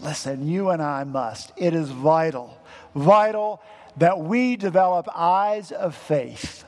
Listen, 0.00 0.48
you 0.48 0.70
and 0.70 0.80
I 0.82 1.04
must. 1.04 1.52
It 1.56 1.74
is 1.74 1.90
vital, 1.90 2.58
vital 2.94 3.60
that 3.98 4.18
we 4.18 4.56
develop 4.56 5.08
eyes 5.14 5.72
of 5.72 5.94
faith 5.94 6.64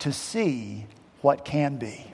to 0.00 0.12
see 0.12 0.86
what 1.20 1.44
can 1.44 1.76
be. 1.76 2.04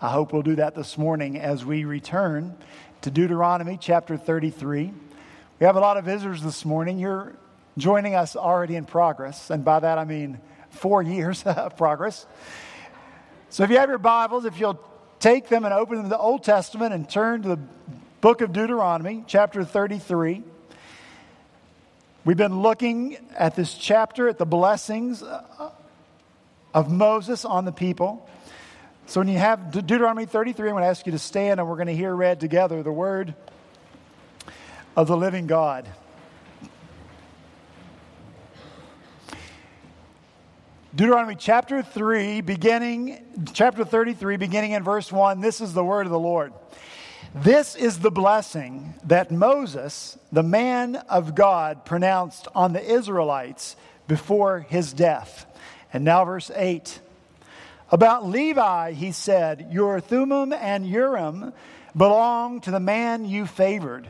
I 0.00 0.08
hope 0.08 0.32
we'll 0.32 0.42
do 0.42 0.56
that 0.56 0.74
this 0.74 0.96
morning 0.96 1.38
as 1.38 1.62
we 1.62 1.84
return 1.84 2.56
to 3.02 3.10
Deuteronomy 3.10 3.76
chapter 3.78 4.16
33. 4.16 4.94
We 5.58 5.66
have 5.66 5.76
a 5.76 5.80
lot 5.80 5.98
of 5.98 6.06
visitors 6.06 6.42
this 6.42 6.64
morning. 6.64 6.98
You're 6.98 7.36
joining 7.76 8.14
us 8.14 8.36
already 8.36 8.76
in 8.76 8.86
progress, 8.86 9.50
and 9.50 9.62
by 9.62 9.80
that 9.80 9.98
I 9.98 10.06
mean 10.06 10.40
four 10.70 11.02
years 11.04 11.42
of 11.42 11.76
progress. 11.76 12.26
So 13.50 13.64
if 13.64 13.70
you 13.70 13.76
have 13.76 13.90
your 13.90 13.98
Bibles, 13.98 14.46
if 14.46 14.58
you'll 14.58 14.82
take 15.18 15.48
them 15.48 15.66
and 15.66 15.74
open 15.74 15.96
them 15.96 16.04
to 16.06 16.08
the 16.08 16.18
Old 16.18 16.44
Testament 16.44 16.94
and 16.94 17.08
turn 17.08 17.42
to 17.42 17.48
the 17.50 17.58
book 18.20 18.42
of 18.42 18.52
Deuteronomy, 18.52 19.24
chapter 19.26 19.64
33. 19.64 20.42
We've 22.26 22.36
been 22.36 22.60
looking 22.60 23.16
at 23.34 23.56
this 23.56 23.72
chapter, 23.72 24.28
at 24.28 24.36
the 24.36 24.44
blessings 24.44 25.22
uh, 25.22 25.70
of 26.74 26.90
Moses 26.90 27.46
on 27.46 27.64
the 27.64 27.72
people. 27.72 28.28
So 29.06 29.22
when 29.22 29.28
you 29.28 29.38
have 29.38 29.70
Deuteronomy 29.70 30.26
33, 30.26 30.68
I'm 30.68 30.74
going 30.74 30.82
to 30.82 30.88
ask 30.88 31.06
you 31.06 31.12
to 31.12 31.18
stand 31.18 31.60
and 31.60 31.68
we're 31.68 31.76
going 31.76 31.86
to 31.86 31.96
hear 31.96 32.14
read 32.14 32.40
together 32.40 32.82
the 32.82 32.92
word 32.92 33.34
of 34.96 35.06
the 35.06 35.16
living 35.16 35.46
God. 35.46 35.88
Deuteronomy 40.94 41.36
chapter 41.36 41.82
3, 41.82 42.42
beginning, 42.42 43.46
chapter 43.54 43.82
33, 43.82 44.36
beginning 44.36 44.72
in 44.72 44.82
verse 44.82 45.10
1, 45.10 45.40
this 45.40 45.62
is 45.62 45.72
the 45.72 45.84
word 45.84 46.04
of 46.04 46.12
the 46.12 46.18
Lord. 46.18 46.52
This 47.34 47.76
is 47.76 48.00
the 48.00 48.10
blessing 48.10 48.94
that 49.04 49.30
Moses, 49.30 50.18
the 50.32 50.42
man 50.42 50.96
of 50.96 51.34
God, 51.34 51.84
pronounced 51.84 52.48
on 52.54 52.72
the 52.72 52.82
Israelites 52.82 53.76
before 54.08 54.60
his 54.60 54.92
death. 54.92 55.46
And 55.92 56.04
now, 56.04 56.24
verse 56.24 56.50
8. 56.54 57.00
About 57.92 58.26
Levi, 58.26 58.92
he 58.92 59.12
said, 59.12 59.68
Your 59.70 60.00
Thummim 60.00 60.52
and 60.52 60.86
Urim 60.86 61.52
belong 61.96 62.60
to 62.62 62.70
the 62.70 62.80
man 62.80 63.24
you 63.24 63.46
favored. 63.46 64.08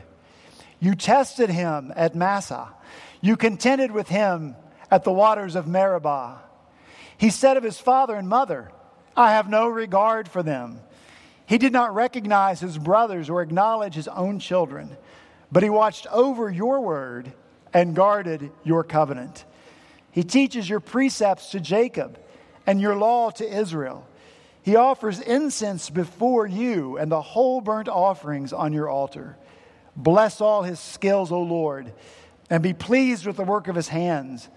You 0.79 0.95
tested 0.95 1.49
him 1.49 1.91
at 1.95 2.15
Massah. 2.15 2.69
You 3.21 3.37
contended 3.37 3.91
with 3.91 4.09
him 4.09 4.55
at 4.89 5.03
the 5.03 5.11
waters 5.11 5.55
of 5.55 5.67
Meribah. 5.67 6.41
He 7.17 7.29
said 7.29 7.55
of 7.57 7.63
his 7.63 7.79
father 7.79 8.15
and 8.15 8.27
mother, 8.27 8.71
I 9.15 9.31
have 9.31 9.49
no 9.49 9.67
regard 9.67 10.27
for 10.27 10.41
them. 10.41 10.79
He 11.51 11.57
did 11.57 11.73
not 11.73 11.93
recognize 11.93 12.61
his 12.61 12.77
brothers 12.77 13.29
or 13.29 13.41
acknowledge 13.41 13.93
his 13.93 14.07
own 14.07 14.39
children, 14.39 14.95
but 15.51 15.63
he 15.63 15.69
watched 15.69 16.07
over 16.07 16.49
your 16.49 16.79
word 16.79 17.33
and 17.73 17.93
guarded 17.93 18.53
your 18.63 18.85
covenant. 18.85 19.43
He 20.11 20.23
teaches 20.23 20.69
your 20.69 20.79
precepts 20.79 21.49
to 21.49 21.59
Jacob 21.59 22.17
and 22.65 22.79
your 22.79 22.95
law 22.95 23.31
to 23.31 23.45
Israel. 23.45 24.07
He 24.61 24.77
offers 24.77 25.19
incense 25.19 25.89
before 25.89 26.47
you 26.47 26.97
and 26.97 27.11
the 27.11 27.21
whole 27.21 27.59
burnt 27.59 27.89
offerings 27.89 28.53
on 28.53 28.71
your 28.71 28.87
altar. 28.87 29.35
Bless 29.93 30.39
all 30.39 30.63
his 30.63 30.79
skills, 30.79 31.33
O 31.33 31.41
Lord, 31.41 31.91
and 32.49 32.63
be 32.63 32.71
pleased 32.71 33.25
with 33.25 33.35
the 33.35 33.43
work 33.43 33.67
of 33.67 33.75
his 33.75 33.89
hands. 33.89 34.47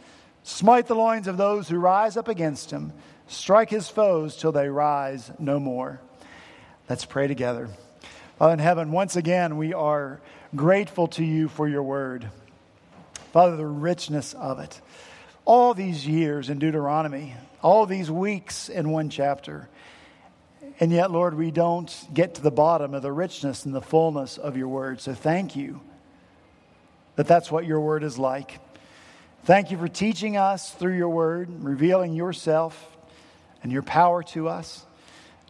Smite 0.45 0.87
the 0.87 0.95
loins 0.95 1.27
of 1.27 1.39
those 1.39 1.69
who 1.69 1.77
rise 1.77 2.17
up 2.17 2.29
against 2.29 2.71
him. 2.71 2.93
Strike 3.27 3.71
his 3.71 3.89
foes 3.89 4.37
till 4.37 4.53
they 4.53 4.69
rise 4.69 5.33
no 5.41 5.59
more. 5.59 6.01
Let's 6.87 7.07
pray 7.07 7.29
together. 7.29 7.71
Father 8.39 8.53
in 8.53 8.59
heaven, 8.59 8.93
once 8.93 9.17
again, 9.17 9.57
we 9.57 9.73
are 9.73 10.21
grateful 10.55 11.07
to 11.09 11.25
you 11.25 11.49
for 11.49 11.67
your 11.67 11.83
word. 11.83 12.29
Father, 13.33 13.57
the 13.57 13.65
richness 13.65 14.35
of 14.35 14.59
it. 14.59 14.83
All 15.47 15.73
these 15.73 16.07
years 16.07 16.51
in 16.51 16.59
Deuteronomy, 16.59 17.37
all 17.63 17.87
these 17.87 18.11
weeks 18.11 18.69
in 18.69 18.91
one 18.91 19.09
chapter. 19.09 19.67
And 20.79 20.93
yet, 20.93 21.11
Lord, 21.11 21.33
we 21.33 21.51
don't 21.51 21.91
get 22.13 22.35
to 22.35 22.43
the 22.43 22.51
bottom 22.51 22.93
of 22.93 23.01
the 23.01 23.13
richness 23.13 23.65
and 23.65 23.75
the 23.75 23.81
fullness 23.81 24.37
of 24.37 24.55
your 24.59 24.69
word. 24.69 25.01
So 25.01 25.15
thank 25.15 25.57
you 25.57 25.81
that 27.17 27.27
that's 27.27 27.51
what 27.51 27.65
your 27.65 27.81
word 27.81 28.05
is 28.05 28.19
like. 28.19 28.61
Thank 29.45 29.71
you 29.71 29.79
for 29.79 29.89
teaching 29.89 30.37
us 30.37 30.71
through 30.71 30.99
your 30.99 31.09
word, 31.09 31.65
revealing 31.65 32.13
yourself 32.13 32.95
and 33.63 33.73
your 33.73 33.83
power 33.83 34.23
to 34.23 34.49
us 34.51 34.85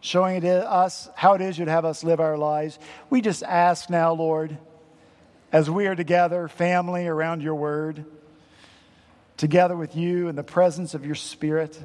showing 0.05 0.35
it 0.35 0.45
us 0.45 1.09
how 1.15 1.33
it 1.33 1.41
is 1.41 1.57
you'd 1.57 1.67
have 1.67 1.83
us 1.83 2.03
live 2.03 2.19
our 2.19 2.37
lives. 2.37 2.77
We 3.09 3.21
just 3.21 3.41
ask 3.41 3.89
now, 3.89 4.13
Lord, 4.13 4.55
as 5.51 5.67
we 5.67 5.87
are 5.87 5.95
together, 5.95 6.47
family 6.47 7.07
around 7.07 7.41
your 7.41 7.55
word, 7.55 8.05
together 9.35 9.75
with 9.75 9.95
you 9.95 10.27
in 10.27 10.35
the 10.35 10.43
presence 10.43 10.93
of 10.93 11.05
your 11.07 11.15
spirit, 11.15 11.79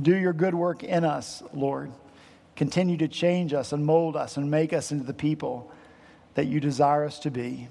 do 0.00 0.14
your 0.14 0.32
good 0.32 0.54
work 0.54 0.82
in 0.82 1.04
us, 1.04 1.40
Lord. 1.54 1.92
Continue 2.56 2.96
to 2.96 3.08
change 3.08 3.54
us 3.54 3.72
and 3.72 3.86
mold 3.86 4.16
us 4.16 4.36
and 4.36 4.50
make 4.50 4.72
us 4.72 4.90
into 4.90 5.04
the 5.04 5.14
people 5.14 5.70
that 6.34 6.46
you 6.46 6.58
desire 6.58 7.04
us 7.04 7.20
to 7.20 7.30
be 7.30 7.68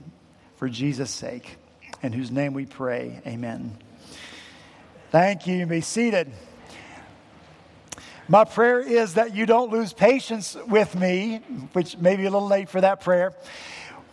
for 0.56 0.70
Jesus' 0.70 1.12
sake, 1.12 1.58
in 2.02 2.14
whose 2.14 2.32
name 2.32 2.54
we 2.54 2.66
pray. 2.66 3.22
Amen. 3.28 3.78
Thank 5.10 5.48
you. 5.48 5.56
You 5.56 5.66
be 5.66 5.82
seated. 5.82 6.32
My 8.32 8.46
prayer 8.46 8.80
is 8.80 9.16
that 9.16 9.36
you 9.36 9.46
don't 9.46 9.74
lose 9.74 9.92
patience 9.92 10.56
with 10.66 10.96
me, 10.96 11.40
which 11.74 11.98
may 11.98 12.16
be 12.16 12.24
a 12.24 12.32
little 12.32 12.48
late 12.48 12.70
for 12.70 12.80
that 12.80 13.02
prayer, 13.02 13.34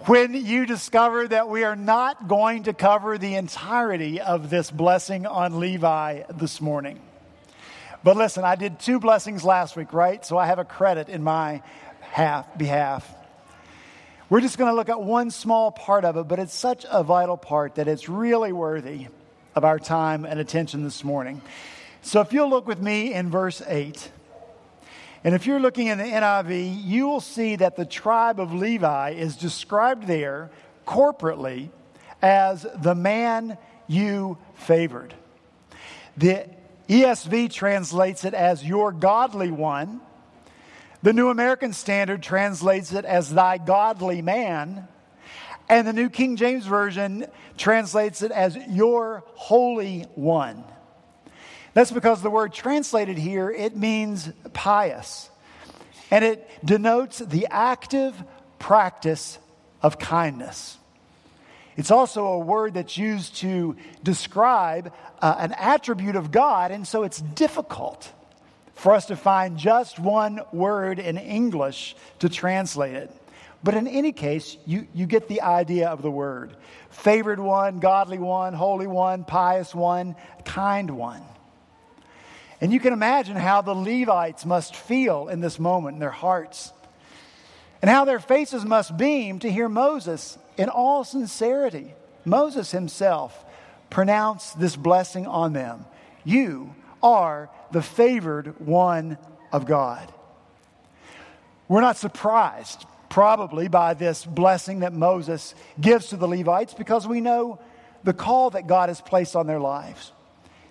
when 0.07 0.35
you 0.35 0.67
discover 0.67 1.29
that 1.29 1.49
we 1.49 1.63
are 1.63 1.77
not 1.77 2.27
going 2.27 2.65
to 2.65 2.73
cover 2.73 3.17
the 3.17 3.37
entirety 3.37 4.21
of 4.21 4.51
this 4.51 4.73
blessing 4.73 5.25
on 5.25 5.61
Levi 5.61 6.25
this 6.35 6.61
morning. 6.61 6.99
But 8.03 8.17
listen, 8.17 8.43
I 8.43 8.57
did 8.57 8.81
two 8.81 8.99
blessings 8.99 9.45
last 9.45 9.77
week, 9.77 9.93
right? 9.93 10.27
So 10.27 10.37
I 10.37 10.47
have 10.47 10.59
a 10.59 10.65
credit 10.65 11.09
in 11.09 11.23
my 11.23 11.63
half, 12.01 12.59
behalf. 12.59 13.09
We're 14.29 14.41
just 14.41 14.59
going 14.59 14.69
to 14.69 14.75
look 14.75 14.89
at 14.89 15.01
one 15.01 15.31
small 15.31 15.71
part 15.71 16.05
of 16.05 16.17
it, 16.17 16.27
but 16.27 16.41
it's 16.41 16.55
such 16.55 16.85
a 16.91 17.05
vital 17.05 17.37
part 17.37 17.77
that 17.77 17.87
it's 17.87 18.09
really 18.09 18.51
worthy 18.51 19.07
of 19.55 19.65
our 19.65 19.79
time 19.79 20.25
and 20.25 20.41
attention 20.41 20.83
this 20.83 21.05
morning. 21.05 21.41
So 22.09 22.23
if 22.23 22.33
you'll 22.33 22.49
look 22.49 22.67
with 22.67 22.81
me 22.81 23.13
in 23.13 23.29
verse 23.29 23.61
8, 23.67 24.11
and 25.25 25.35
if 25.35 25.47
you're 25.47 25.61
looking 25.61 25.89
in 25.89 25.99
the 25.99 26.05
NIV, 26.05 26.83
you 26.83 27.07
will 27.07 27.21
see 27.21 27.57
that 27.57 27.77
the 27.77 27.85
tribe 27.85 28.41
of 28.41 28.55
Levi 28.55 29.11
is 29.11 29.37
described 29.37 30.07
there 30.07 30.51
corporately 30.87 31.69
as 32.23 32.67
the 32.77 32.95
man 32.95 33.59
you 33.89 34.39
favored. 34.55 35.13
The 36.17 36.47
ESV 36.89 37.53
translates 37.53 38.25
it 38.25 38.33
as 38.33 38.65
your 38.65 38.91
godly 38.91 39.51
one. 39.51 40.01
The 41.03 41.13
New 41.13 41.29
American 41.29 41.75
Standard 41.75 42.23
translates 42.23 42.91
it 42.95 43.05
as 43.05 43.35
thy 43.35 43.59
godly 43.59 44.23
man. 44.23 44.89
And 45.69 45.87
the 45.87 45.93
New 45.93 46.09
King 46.09 46.37
James 46.37 46.65
Version 46.65 47.27
translates 47.59 48.23
it 48.23 48.31
as 48.33 48.57
your 48.57 49.25
holy 49.35 50.05
one. 50.15 50.65
That's 51.79 51.93
because 51.93 52.23
the 52.23 52.29
word 52.29 52.53
translated 52.53 53.19
here, 53.19 53.49
it 53.49 53.77
means 53.77 54.29
pious. 54.53 55.31
And 56.11 56.25
it 56.25 56.51
denotes 56.65 57.21
the 57.21 57.47
active 57.53 58.21
practice 58.59 59.39
of 59.81 59.97
kindness. 59.97 60.77
It's 61.77 61.93
also 61.93 62.27
a 62.27 62.39
word 62.41 62.75
that's 62.75 62.99
used 62.99 63.37
to 63.37 63.77
describe 64.03 64.93
uh, 65.23 65.37
an 65.39 65.53
attribute 65.53 66.17
of 66.17 66.33
God, 66.33 66.73
and 66.73 66.85
so 66.85 67.05
it's 67.05 67.21
difficult 67.21 68.11
for 68.75 68.93
us 68.93 69.07
to 69.07 69.15
find 69.15 69.57
just 69.57 70.01
one 70.01 70.41
word 70.53 70.99
in 70.99 71.17
English 71.17 71.95
to 72.19 72.29
translate 72.29 72.97
it. 72.97 73.15
But 73.63 73.75
in 73.75 73.87
any 73.87 74.11
case, 74.11 74.57
you, 74.67 74.89
you 74.95 75.07
get 75.07 75.29
the 75.29 75.43
idea 75.43 75.91
of 75.91 76.03
the 76.03 76.11
word 76.11 76.57
favored 76.91 77.39
one, 77.39 77.79
godly 77.79 78.19
one, 78.19 78.53
holy 78.53 78.89
one, 78.89 79.23
pious 79.23 79.73
one, 79.73 80.17
kind 80.45 80.91
one. 80.91 81.23
And 82.61 82.73
you 82.73 82.81
can 82.81 82.93
imagine 82.93 83.37
how 83.37 83.63
the 83.63 83.75
Levites 83.75 84.45
must 84.45 84.75
feel 84.75 85.29
in 85.29 85.41
this 85.41 85.59
moment 85.59 85.95
in 85.95 86.01
their 86.01 86.11
hearts, 86.11 86.73
and 87.81 87.89
how 87.89 88.05
their 88.05 88.19
faces 88.19 88.65
must 88.65 88.97
beam 88.97 89.39
to 89.39 89.51
hear 89.51 89.69
Moses, 89.69 90.37
in 90.57 90.69
all 90.69 91.05
sincerity, 91.05 91.95
Moses 92.25 92.73
himself, 92.73 93.45
pronounce 93.91 94.53
this 94.53 94.75
blessing 94.75 95.27
on 95.27 95.53
them. 95.53 95.85
You 96.25 96.75
are 97.03 97.49
the 97.71 97.83
favored 97.83 98.59
one 98.61 99.19
of 99.53 99.65
God. 99.65 100.13
We're 101.69 101.81
not 101.81 101.97
surprised, 101.97 102.85
probably, 103.09 103.69
by 103.69 103.95
this 103.95 104.25
blessing 104.25 104.81
that 104.81 104.93
Moses 104.93 105.55
gives 105.81 106.09
to 106.09 106.17
the 106.17 106.27
Levites 106.27 106.75
because 106.75 107.07
we 107.07 107.21
know 107.21 107.61
the 108.03 108.13
call 108.13 108.51
that 108.51 108.67
God 108.67 108.89
has 108.89 109.01
placed 109.01 109.37
on 109.37 109.47
their 109.47 109.61
lives. 109.61 110.13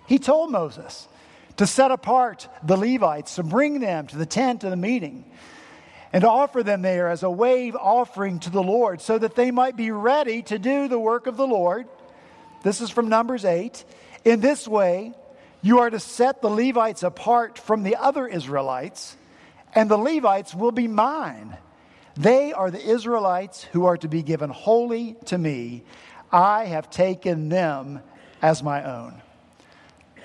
He 0.06 0.18
told 0.18 0.50
Moses, 0.50 1.08
to 1.58 1.66
set 1.66 1.90
apart 1.90 2.48
the 2.62 2.76
Levites, 2.76 3.36
to 3.36 3.42
bring 3.42 3.80
them 3.80 4.06
to 4.06 4.16
the 4.16 4.26
tent 4.26 4.64
of 4.64 4.70
the 4.70 4.76
meeting. 4.76 5.24
and 6.12 6.22
to 6.22 6.28
offer 6.28 6.62
them 6.62 6.82
there 6.82 7.08
as 7.08 7.22
a 7.22 7.30
wave 7.30 7.76
offering 7.76 8.38
to 8.40 8.50
the 8.50 8.62
Lord, 8.62 9.00
so 9.00 9.18
that 9.18 9.34
they 9.34 9.50
might 9.50 9.76
be 9.76 9.90
ready 9.90 10.42
to 10.42 10.58
do 10.58 10.88
the 10.88 10.98
work 10.98 11.26
of 11.26 11.36
the 11.36 11.46
Lord. 11.46 11.86
This 12.62 12.80
is 12.80 12.90
from 12.90 13.08
Numbers 13.08 13.44
8. 13.44 13.84
In 14.24 14.40
this 14.40 14.66
way, 14.66 15.12
you 15.60 15.80
are 15.80 15.90
to 15.90 16.00
set 16.00 16.40
the 16.40 16.48
Levites 16.48 17.02
apart 17.02 17.58
from 17.58 17.82
the 17.82 17.96
other 17.96 18.26
Israelites, 18.26 19.16
and 19.74 19.90
the 19.90 19.98
Levites 19.98 20.54
will 20.54 20.72
be 20.72 20.88
mine. 20.88 21.56
They 22.16 22.52
are 22.52 22.70
the 22.70 22.82
Israelites 22.82 23.62
who 23.64 23.84
are 23.84 23.96
to 23.98 24.08
be 24.08 24.22
given 24.22 24.50
wholly 24.50 25.16
to 25.26 25.38
me. 25.38 25.84
I 26.32 26.64
have 26.64 26.90
taken 26.90 27.48
them 27.48 28.00
as 28.42 28.62
my 28.62 28.82
own. 28.82 29.22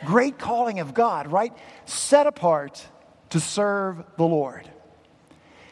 Great 0.05 0.37
calling 0.37 0.79
of 0.79 0.93
God, 0.93 1.31
right? 1.31 1.53
Set 1.85 2.27
apart 2.27 2.85
to 3.29 3.39
serve 3.39 4.03
the 4.17 4.23
Lord. 4.23 4.69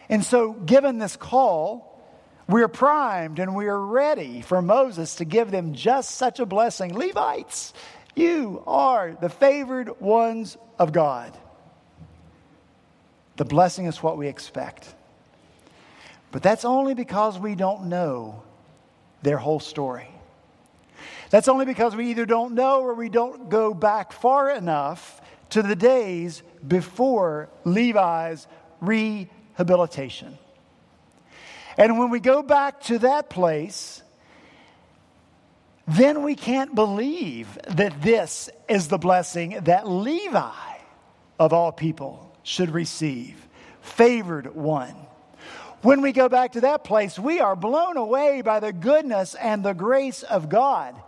And 0.10 0.26
so, 0.26 0.54
given 0.54 0.98
this 0.98 1.16
call, 1.16 2.04
we 2.48 2.62
are 2.64 2.68
primed 2.68 3.40
and 3.40 3.56
we 3.56 3.68
are 3.68 3.80
ready 3.80 4.42
for 4.42 4.62
Moses 4.62 5.16
to 5.16 5.26
give 5.26 5.52
them 5.52 5.74
just 5.74 6.12
such 6.12 6.40
a 6.40 6.46
blessing. 6.46 6.98
Levites, 6.98 7.74
you 8.16 8.62
are 8.68 9.18
the 9.20 9.30
favored 9.30 10.02
ones 10.02 10.58
of 10.78 10.92
God. 10.92 11.38
The 13.38 13.46
blessing 13.46 13.86
is 13.86 14.04
what 14.04 14.18
we 14.18 14.28
expect. 14.28 14.94
But 16.32 16.44
that's 16.44 16.66
only 16.66 16.94
because 16.94 17.40
we 17.40 17.56
don't 17.56 17.86
know 17.86 18.44
their 19.22 19.38
whole 19.38 19.60
story. 19.60 20.10
That's 21.32 21.48
only 21.48 21.66
because 21.66 21.96
we 21.96 22.12
either 22.12 22.26
don't 22.26 22.54
know 22.56 22.82
or 22.82 22.94
we 22.94 23.08
don't 23.08 23.50
go 23.50 23.74
back 23.74 24.12
far 24.12 24.52
enough 24.52 25.22
to 25.52 25.64
the 25.64 25.78
days 25.78 26.44
before 26.68 27.50
Levi's 27.64 28.48
rehabilitation. 28.82 30.38
And 31.78 31.98
when 31.98 32.10
we 32.10 32.20
go 32.20 32.44
back 32.44 32.82
to 32.84 33.00
that 33.00 33.30
place, 33.30 34.04
then 35.88 36.22
we 36.24 36.36
can't 36.36 36.76
believe 36.76 37.58
that 37.70 38.02
this 38.02 38.50
is 38.68 38.90
the 38.90 38.98
blessing 38.98 39.58
that 39.64 39.88
Levi, 39.88 40.52
of 41.40 41.54
all 41.54 41.72
people, 41.72 42.36
should 42.44 42.72
receive. 42.72 43.48
Favored 43.82 44.54
one. 44.54 44.96
When 45.82 46.02
we 46.02 46.12
go 46.12 46.28
back 46.28 46.52
to 46.52 46.62
that 46.62 46.84
place, 46.84 47.18
we 47.18 47.40
are 47.40 47.56
blown 47.56 47.96
away 47.96 48.42
by 48.42 48.60
the 48.60 48.74
goodness 48.74 49.34
and 49.34 49.64
the 49.64 49.74
grace 49.74 50.24
of 50.24 50.50
God. 50.50 51.02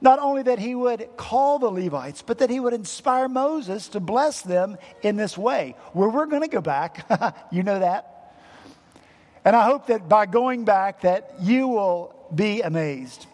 Not 0.00 0.18
only 0.18 0.42
that 0.42 0.58
he 0.58 0.74
would 0.74 1.08
call 1.16 1.58
the 1.58 1.70
Levites, 1.70 2.22
but 2.22 2.38
that 2.38 2.50
he 2.50 2.60
would 2.60 2.74
inspire 2.74 3.28
Moses 3.28 3.88
to 3.88 4.00
bless 4.00 4.42
them 4.42 4.76
in 5.02 5.16
this 5.16 5.38
way. 5.38 5.74
Where 5.92 6.08
we're 6.08 6.26
going 6.26 6.42
to 6.42 6.48
go 6.48 6.60
back, 6.60 7.06
you 7.52 7.62
know 7.62 7.78
that. 7.78 8.34
And 9.44 9.56
I 9.56 9.64
hope 9.64 9.86
that 9.86 10.08
by 10.08 10.26
going 10.26 10.64
back 10.64 11.02
that 11.02 11.36
you 11.40 11.68
will 11.68 12.14
be 12.34 12.62
amazed. 12.62 13.26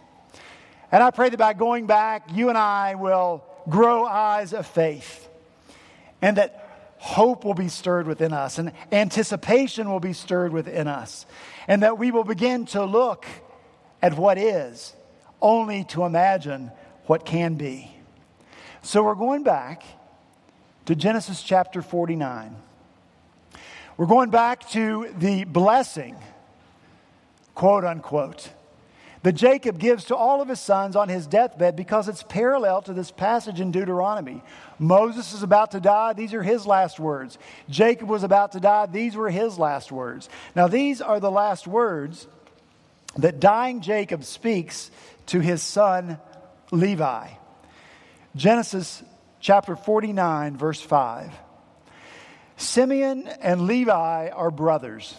And 0.93 1.03
I 1.03 1.11
pray 1.11 1.31
that 1.31 1.39
by 1.39 1.55
going 1.55 1.87
back, 1.87 2.29
you 2.35 2.51
and 2.51 2.59
I 2.59 2.95
will 2.95 3.43
grow 3.69 4.05
eyes 4.05 4.53
of 4.53 4.67
faith. 4.67 5.29
And 6.21 6.37
that 6.37 6.63
hope 6.99 7.45
will 7.45 7.55
be 7.55 7.69
stirred 7.69 8.07
within 8.07 8.33
us, 8.33 8.59
and 8.59 8.71
anticipation 8.93 9.91
will 9.91 9.99
be 9.99 10.13
stirred 10.13 10.53
within 10.53 10.87
us, 10.87 11.27
and 11.67 11.83
that 11.83 11.99
we 11.99 12.13
will 12.13 12.23
begin 12.23 12.65
to 12.65 12.85
look 12.85 13.27
at 14.01 14.17
what 14.17 14.39
is, 14.39 14.95
only 15.43 15.85
to 15.85 16.05
imagine 16.05 16.71
what 17.07 17.27
can 17.27 17.55
be. 17.55 17.95
So 18.83 19.03
we're 19.03 19.15
going 19.15 19.43
back 19.43 19.85
to 20.87 20.95
Genesis 20.95 21.43
chapter 21.43 21.83
49. 21.83 22.57
We're 23.97 24.07
going 24.07 24.31
back 24.31 24.69
to 24.71 25.13
the 25.19 25.45
blessing, 25.45 26.17
quote 27.55 27.85
unquote 27.85 28.51
that 29.23 29.33
Jacob 29.33 29.79
gives 29.79 30.05
to 30.07 30.17
all 30.17 30.43
of 30.43 30.49
his 30.49 30.61
sons 30.61 30.97
on 30.97 31.09
his 31.09 31.27
deathbed 31.27 31.77
because 31.77 32.09
it's 32.09 32.25
parallel 32.25 32.83
to 32.83 32.93
this 32.93 33.11
passage 33.11 33.61
in 33.61 33.71
Deuteronomy. 33.71 34.43
Moses 34.79 35.33
is 35.33 35.43
about 35.43 35.71
to 35.73 35.81
die, 35.81 36.13
these 36.13 36.35
are 36.35 36.43
his 36.43 36.67
last 36.67 36.99
words. 36.99 37.39
Jacob 37.71 38.09
was 38.09 38.25
about 38.25 38.53
to 38.53 38.61
die, 38.61 38.87
these 38.87 39.15
were 39.15 39.31
his 39.31 39.59
last 39.59 39.93
words. 39.93 40.29
Now, 40.57 40.67
these 40.67 41.01
are 41.01 41.21
the 41.21 41.31
last 41.31 41.69
words 41.69 42.27
that 43.17 43.39
dying 43.41 43.81
Jacob 43.81 44.25
speaks 44.25 44.91
to 45.27 45.41
his 45.41 45.63
son 45.63 46.19
Levi. 46.71 47.29
Genesis 48.35 49.03
chapter 49.41 49.77
49, 49.77 50.57
verse 50.57 50.81
5. 50.81 51.33
Simeon 52.57 53.27
and 53.41 53.63
Levi 53.63 54.29
are 54.31 54.51
brothers. 54.51 55.15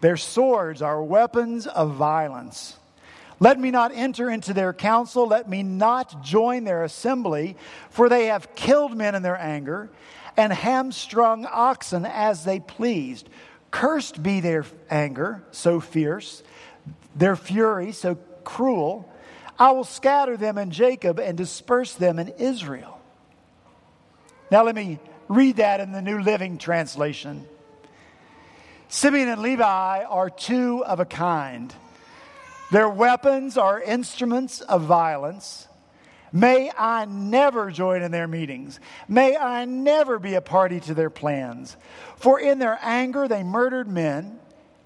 Their 0.00 0.16
swords 0.16 0.82
are 0.82 1.02
weapons 1.02 1.66
of 1.66 1.94
violence. 1.94 2.76
Let 3.38 3.58
me 3.58 3.70
not 3.70 3.92
enter 3.94 4.28
into 4.28 4.52
their 4.52 4.74
council. 4.74 5.26
Let 5.26 5.48
me 5.48 5.62
not 5.62 6.22
join 6.22 6.64
their 6.64 6.84
assembly, 6.84 7.56
for 7.88 8.08
they 8.08 8.26
have 8.26 8.54
killed 8.54 8.96
men 8.96 9.14
in 9.14 9.22
their 9.22 9.38
anger 9.38 9.90
and 10.36 10.52
hamstrung 10.52 11.46
oxen 11.46 12.04
as 12.04 12.44
they 12.44 12.60
pleased. 12.60 13.28
Cursed 13.70 14.22
be 14.22 14.40
their 14.40 14.64
anger, 14.90 15.42
so 15.52 15.80
fierce, 15.80 16.42
their 17.14 17.36
fury, 17.36 17.92
so 17.92 18.18
cruel. 18.44 19.10
I 19.58 19.72
will 19.72 19.84
scatter 19.84 20.36
them 20.36 20.58
in 20.58 20.70
Jacob 20.70 21.18
and 21.18 21.36
disperse 21.36 21.94
them 21.94 22.18
in 22.18 22.28
Israel. 22.28 23.00
Now, 24.50 24.64
let 24.64 24.74
me 24.74 24.98
read 25.28 25.56
that 25.56 25.80
in 25.80 25.92
the 25.92 26.02
New 26.02 26.20
Living 26.20 26.58
Translation. 26.58 27.46
Simeon 28.88 29.28
and 29.28 29.42
Levi 29.42 30.02
are 30.02 30.28
two 30.28 30.84
of 30.84 30.98
a 30.98 31.04
kind. 31.04 31.72
Their 32.72 32.88
weapons 32.88 33.56
are 33.56 33.80
instruments 33.80 34.60
of 34.60 34.82
violence. 34.82 35.68
May 36.32 36.70
I 36.76 37.04
never 37.04 37.70
join 37.70 38.02
in 38.02 38.12
their 38.12 38.28
meetings. 38.28 38.78
May 39.08 39.36
I 39.36 39.64
never 39.64 40.18
be 40.18 40.34
a 40.34 40.40
party 40.40 40.80
to 40.80 40.94
their 40.94 41.10
plans. 41.10 41.76
For 42.16 42.38
in 42.38 42.58
their 42.58 42.78
anger 42.82 43.28
they 43.28 43.42
murdered 43.42 43.88
men 43.88 44.38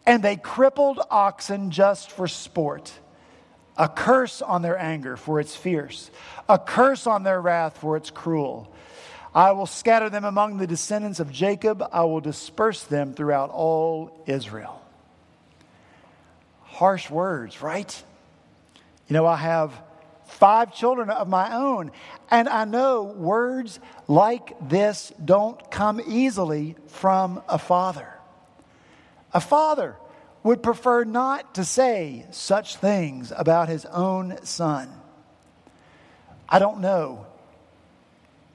and 0.07 0.23
they 0.23 0.37
crippled 0.37 1.01
oxen 1.11 1.71
just 1.71 2.11
for 2.11 2.29
sport. 2.29 2.93
A 3.77 3.89
curse 3.89 4.41
on 4.41 4.63
their 4.63 4.79
anger, 4.79 5.17
for 5.17 5.41
it's 5.41 5.57
fierce. 5.57 6.11
A 6.49 6.59
curse 6.59 7.07
on 7.07 7.23
their 7.25 7.41
wrath, 7.41 7.79
for 7.79 7.97
it's 7.97 8.11
cruel. 8.11 8.73
I 9.35 9.51
will 9.51 9.67
scatter 9.67 10.09
them 10.09 10.25
among 10.25 10.59
the 10.59 10.67
descendants 10.67 11.19
of 11.19 11.33
Jacob. 11.33 11.85
I 11.93 12.03
will 12.05 12.21
disperse 12.21 12.85
them 12.85 13.15
throughout 13.15 13.51
all 13.51 14.23
Israel 14.27 14.81
harsh 16.75 17.09
words, 17.09 17.63
right? 17.63 18.03
You 19.09 19.15
know, 19.15 19.27
I 19.27 19.37
have 19.37 19.73
five 20.27 20.75
children 20.75 21.09
of 21.09 21.29
my 21.29 21.55
own, 21.55 21.93
and 22.31 22.49
I 22.49 22.65
know 22.65 23.05
words 23.05 23.79
like 24.09 24.57
this 24.69 25.13
don't 25.25 25.71
come 25.71 26.01
easily 26.05 26.75
from 26.89 27.43
a 27.49 27.59
father. 27.59 28.09
A 29.33 29.41
father 29.41 29.95
would 30.45 30.63
prefer 30.63 31.03
not 31.05 31.55
to 31.55 31.65
say 31.65 32.27
such 32.31 32.77
things 32.77 33.33
about 33.35 33.69
his 33.69 33.85
own 33.87 34.37
son. 34.45 34.89
I 36.49 36.61
don't 36.61 36.81
know 36.81 37.27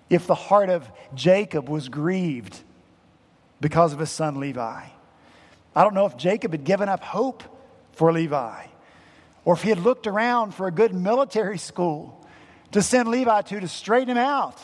if 0.09 0.27
the 0.27 0.35
heart 0.35 0.69
of 0.69 0.89
Jacob 1.15 1.67
was 1.67 1.89
grieved 1.89 2.57
because 3.59 3.91
of 3.91 3.99
his 3.99 4.11
son 4.11 4.39
Levi. 4.39 4.83
I 5.75 5.83
don't 5.83 5.95
know 5.95 6.05
if 6.05 6.15
Jacob 6.15 6.51
had 6.51 6.63
given 6.63 6.87
up 6.87 7.03
hope 7.03 7.43
for 7.93 8.13
Levi. 8.13 8.65
Or 9.43 9.55
if 9.55 9.63
he 9.63 9.69
had 9.69 9.79
looked 9.79 10.05
around 10.05 10.53
for 10.53 10.67
a 10.67 10.71
good 10.71 10.93
military 10.93 11.57
school 11.57 12.23
to 12.71 12.83
send 12.83 13.09
Levi 13.09 13.41
to 13.41 13.59
to 13.59 13.67
straighten 13.67 14.09
him 14.09 14.17
out, 14.17 14.59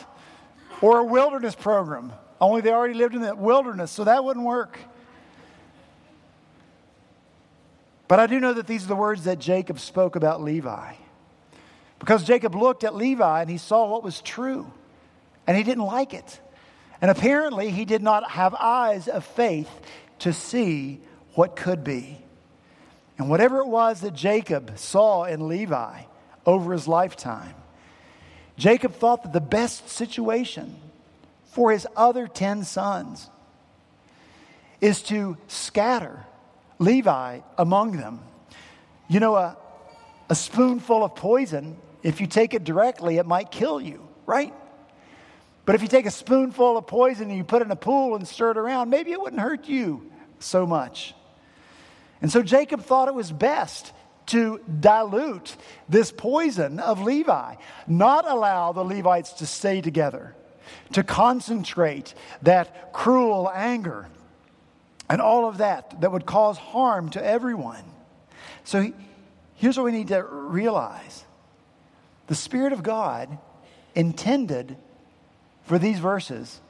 or 0.80 1.00
a 1.00 1.04
wilderness 1.04 1.56
program, 1.56 2.12
only 2.40 2.60
they 2.60 2.70
already 2.70 2.94
lived 2.94 3.14
in 3.16 3.22
the 3.22 3.34
wilderness, 3.34 3.90
so 3.90 4.04
that 4.04 4.24
wouldn't 4.24 4.46
work. 4.46 4.78
But 8.08 8.20
I 8.20 8.26
do 8.26 8.38
know 8.38 8.52
that 8.52 8.66
these 8.66 8.84
are 8.84 8.88
the 8.88 8.96
words 8.96 9.24
that 9.24 9.38
Jacob 9.38 9.80
spoke 9.80 10.16
about 10.16 10.42
Levi. 10.42 10.94
Because 11.98 12.24
Jacob 12.24 12.54
looked 12.54 12.84
at 12.84 12.94
Levi 12.94 13.40
and 13.40 13.50
he 13.50 13.58
saw 13.58 13.90
what 13.90 14.02
was 14.02 14.20
true, 14.20 14.70
and 15.46 15.56
he 15.56 15.62
didn't 15.62 15.84
like 15.84 16.14
it. 16.14 16.40
And 17.00 17.10
apparently, 17.10 17.70
he 17.70 17.84
did 17.84 18.02
not 18.02 18.30
have 18.30 18.54
eyes 18.54 19.08
of 19.08 19.24
faith 19.24 19.70
to 20.20 20.32
see 20.32 21.00
what 21.34 21.56
could 21.56 21.84
be. 21.84 22.18
And 23.18 23.28
whatever 23.28 23.58
it 23.58 23.66
was 23.66 24.00
that 24.00 24.14
Jacob 24.14 24.78
saw 24.78 25.24
in 25.24 25.48
Levi 25.48 26.02
over 26.44 26.72
his 26.72 26.86
lifetime, 26.86 27.54
Jacob 28.56 28.94
thought 28.94 29.22
that 29.22 29.32
the 29.32 29.40
best 29.40 29.88
situation 29.88 30.76
for 31.44 31.72
his 31.72 31.86
other 31.96 32.26
10 32.26 32.64
sons 32.64 33.30
is 34.80 35.02
to 35.02 35.36
scatter 35.48 36.24
Levi 36.78 37.40
among 37.56 37.96
them. 37.96 38.20
You 39.08 39.20
know, 39.20 39.36
a, 39.36 39.56
a 40.28 40.34
spoonful 40.34 41.04
of 41.04 41.14
poison, 41.14 41.76
if 42.02 42.20
you 42.20 42.26
take 42.26 42.54
it 42.54 42.64
directly, 42.64 43.18
it 43.18 43.26
might 43.26 43.50
kill 43.50 43.80
you, 43.80 44.06
right? 44.26 44.52
But 45.64 45.74
if 45.74 45.82
you 45.82 45.88
take 45.88 46.06
a 46.06 46.10
spoonful 46.10 46.76
of 46.76 46.86
poison 46.86 47.28
and 47.28 47.36
you 47.36 47.44
put 47.44 47.62
it 47.62 47.66
in 47.66 47.70
a 47.70 47.76
pool 47.76 48.14
and 48.14 48.26
stir 48.26 48.52
it 48.52 48.56
around, 48.56 48.90
maybe 48.90 49.12
it 49.12 49.20
wouldn't 49.20 49.42
hurt 49.42 49.68
you 49.68 50.10
so 50.38 50.66
much. 50.66 51.14
And 52.22 52.30
so 52.30 52.42
Jacob 52.42 52.82
thought 52.82 53.08
it 53.08 53.14
was 53.14 53.32
best 53.32 53.92
to 54.26 54.60
dilute 54.80 55.56
this 55.88 56.10
poison 56.10 56.80
of 56.80 57.00
Levi, 57.00 57.56
not 57.86 58.28
allow 58.28 58.72
the 58.72 58.82
Levites 58.82 59.34
to 59.34 59.46
stay 59.46 59.80
together, 59.80 60.34
to 60.92 61.02
concentrate 61.02 62.14
that 62.42 62.92
cruel 62.92 63.50
anger 63.52 64.08
and 65.08 65.20
all 65.20 65.48
of 65.48 65.58
that 65.58 66.00
that 66.00 66.12
would 66.12 66.26
cause 66.26 66.58
harm 66.58 67.10
to 67.10 67.24
everyone. 67.24 67.84
So 68.64 68.92
here's 69.54 69.76
what 69.76 69.84
we 69.84 69.92
need 69.92 70.08
to 70.08 70.22
realize 70.22 71.24
the 72.26 72.34
Spirit 72.34 72.72
of 72.72 72.82
God 72.82 73.38
intended 73.94 74.76
for 75.64 75.78
these 75.78 75.98
verses 75.98 76.60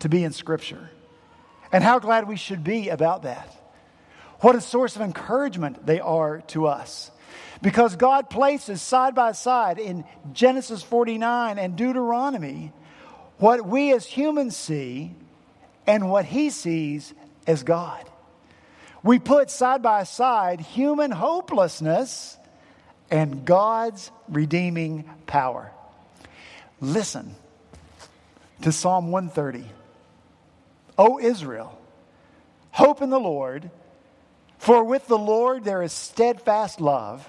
to 0.00 0.08
be 0.08 0.24
in 0.24 0.32
Scripture. 0.32 0.90
And 1.72 1.82
how 1.82 1.98
glad 1.98 2.28
we 2.28 2.36
should 2.36 2.62
be 2.62 2.88
about 2.88 3.22
that. 3.22 3.48
What 4.40 4.54
a 4.54 4.60
source 4.60 4.96
of 4.96 5.02
encouragement 5.02 5.86
they 5.86 6.00
are 6.00 6.40
to 6.48 6.66
us. 6.66 7.10
Because 7.62 7.96
God 7.96 8.28
places 8.28 8.82
side 8.82 9.14
by 9.14 9.32
side 9.32 9.78
in 9.78 10.04
Genesis 10.32 10.82
49 10.82 11.58
and 11.58 11.76
Deuteronomy 11.76 12.72
what 13.38 13.66
we 13.66 13.92
as 13.92 14.06
humans 14.06 14.56
see 14.56 15.14
and 15.86 16.10
what 16.10 16.24
He 16.26 16.50
sees 16.50 17.14
as 17.46 17.62
God. 17.62 18.08
We 19.02 19.18
put 19.18 19.50
side 19.50 19.82
by 19.82 20.04
side 20.04 20.60
human 20.60 21.10
hopelessness 21.10 22.38
and 23.10 23.44
God's 23.44 24.10
redeeming 24.28 25.04
power. 25.26 25.70
Listen 26.80 27.34
to 28.62 28.72
Psalm 28.72 29.10
130. 29.10 29.68
O 30.96 31.18
Israel, 31.18 31.78
hope 32.70 33.02
in 33.02 33.10
the 33.10 33.20
Lord, 33.20 33.70
for 34.58 34.84
with 34.84 35.06
the 35.06 35.18
Lord 35.18 35.64
there 35.64 35.82
is 35.82 35.92
steadfast 35.92 36.80
love, 36.80 37.28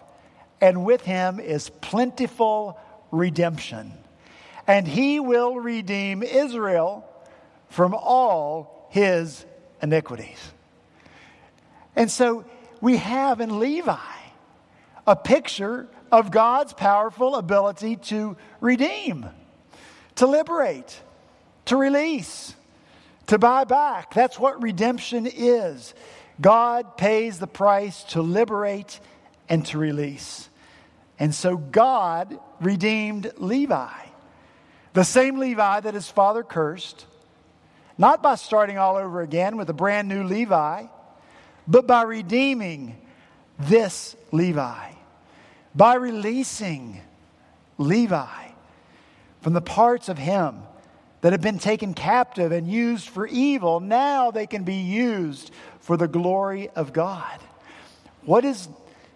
and 0.62 0.86
with 0.86 1.02
him 1.02 1.40
is 1.40 1.70
plentiful 1.70 2.80
redemption. 3.12 3.92
And 4.68 4.88
he 4.88 5.20
will 5.20 5.56
redeem 5.56 6.24
Israel 6.24 7.06
from 7.70 7.94
all 7.94 8.88
his 8.92 9.46
iniquities. 9.86 10.52
And 11.96 12.12
so 12.12 12.44
we 12.82 12.98
have 12.98 13.40
in 13.40 13.60
Levi 13.60 13.96
a 15.08 15.16
picture 15.16 15.88
of 16.12 16.32
God's 16.32 16.74
powerful 16.74 17.36
ability 17.36 17.98
to 17.98 18.36
redeem, 18.60 19.28
to 20.16 20.26
liberate, 20.26 21.00
to 21.66 21.78
release, 21.78 22.56
to 23.28 23.38
buy 23.38 23.64
back. 23.64 24.14
That's 24.14 24.40
what 24.40 24.62
redemption 24.62 25.28
is. 25.32 25.94
God 26.42 26.98
pays 26.98 27.40
the 27.40 27.48
price 27.48 28.04
to 28.06 28.22
liberate 28.22 29.00
and 29.48 29.66
to 29.68 29.78
release. 29.78 30.50
And 31.20 31.34
so 31.34 31.58
God 31.58 32.38
redeemed 32.60 33.32
Levi, 33.38 33.94
the 34.94 35.04
same 35.04 35.38
Levi 35.38 35.80
that 35.80 35.94
his 35.94 36.10
father 36.10 36.44
cursed, 36.44 37.06
not 37.98 38.22
by 38.22 38.36
starting 38.36 38.78
all 38.78 38.98
over 38.98 39.22
again 39.22 39.58
with 39.58 39.70
a 39.70 39.74
brand 39.74 40.08
new 40.08 40.24
Levi, 40.24 40.86
but 41.68 41.88
by 41.88 42.04
redeeming 42.04 42.96
this 43.58 44.16
Levi, 44.32 44.92
by 45.74 45.96
releasing 45.96 47.02
Levi 47.78 48.48
from 49.42 49.54
the 49.54 49.62
parts 49.62 50.10
of 50.10 50.18
him 50.18 50.62
that 51.22 51.32
have 51.32 51.42
been 51.42 51.60
taken 51.60 51.94
captive 51.94 52.52
and 52.52 52.68
used 52.68 53.10
for 53.10 53.26
evil. 53.26 53.80
Now 53.80 54.32
they 54.32 54.48
can 54.48 54.64
be 54.64 54.76
used 54.76 55.52
for 55.80 55.98
the 55.98 56.08
glory 56.08 56.70
of 56.70 56.94
God. 56.94 57.40
What 58.24 58.42
does 58.42 58.68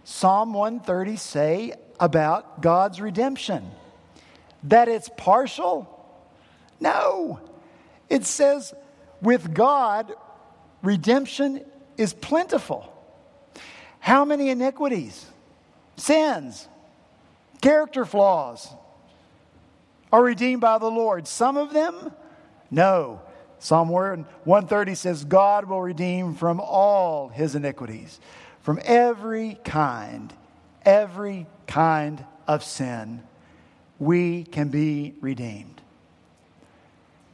Psalm 0.04 0.54
130 0.54 1.18
say 1.18 1.74
about 2.00 2.62
God's 2.62 3.02
redemption? 3.02 3.70
That 4.64 4.88
it's 4.88 5.10
partial? 5.18 5.88
No. 6.80 7.40
It 8.10 8.26
says, 8.26 8.74
with 9.22 9.54
God, 9.54 10.14
redemption 10.82 11.64
is 11.98 12.14
plentiful. 12.14 12.92
How 14.00 14.26
many 14.26 14.50
iniquities, 14.50 15.26
sins, 15.98 16.68
character 17.62 18.06
flaws 18.06 18.68
are 20.12 20.24
redeemed 20.24 20.62
by 20.62 20.78
the 20.78 20.90
Lord? 20.90 21.28
Some 21.28 21.58
of 21.58 21.74
them? 21.74 22.12
No. 22.72 23.22
Psalm 23.60 23.90
130 23.90 24.96
says, 24.96 25.26
God 25.26 25.66
will 25.66 25.82
redeem 25.82 26.34
from 26.34 26.62
all 26.62 27.28
his 27.28 27.56
iniquities, 27.56 28.20
from 28.62 28.80
every 28.86 29.60
kind, 29.66 30.34
every 30.86 31.46
kind 31.68 32.24
of 32.48 32.64
sin. 32.64 33.22
We 34.00 34.46
can 34.46 34.70
be 34.70 35.14
redeemed. 35.20 35.82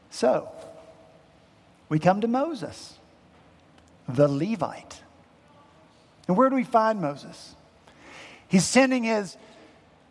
So, 0.09 0.49
we 1.89 1.99
come 1.99 2.21
to 2.21 2.27
Moses, 2.27 2.97
the 4.07 4.27
Levite. 4.27 5.01
And 6.27 6.35
where 6.35 6.49
do 6.49 6.55
we 6.55 6.63
find 6.63 7.01
Moses? 7.01 7.55
He's 8.47 8.65
sending 8.65 9.03
his 9.03 9.37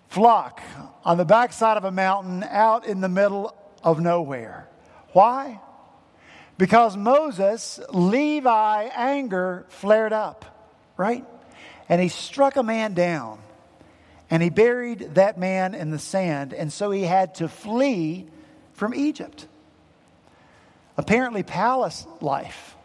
flock 0.09 0.62
on 1.04 1.16
the 1.16 1.25
backside 1.25 1.76
of 1.76 1.85
a 1.85 1.90
mountain 1.90 2.45
out 2.45 2.87
in 2.87 3.00
the 3.00 3.09
middle 3.09 3.54
of 3.83 4.00
nowhere. 4.00 4.69
Why? 5.12 5.61
Because 6.57 6.97
Moses, 6.97 7.81
Levi 7.90 8.88
anger 8.95 9.66
flared 9.69 10.12
up, 10.12 10.45
right? 10.97 11.25
And 11.88 12.00
he 12.00 12.09
struck 12.09 12.57
a 12.57 12.62
man 12.62 12.95
down 12.95 13.40
and 14.31 14.43
he 14.43 14.50
buried 14.50 15.14
that 15.14 15.38
man 15.38 15.75
in 15.75 15.90
the 15.90 15.99
sand. 15.99 16.54
And 16.54 16.73
so 16.73 16.90
he 16.90 17.02
had 17.02 17.35
to 17.37 17.49
flee 17.49 18.26
from 18.73 18.95
Egypt. 18.95 19.47
Apparently, 20.96 21.42
palace 21.42 22.06
life 22.20 22.76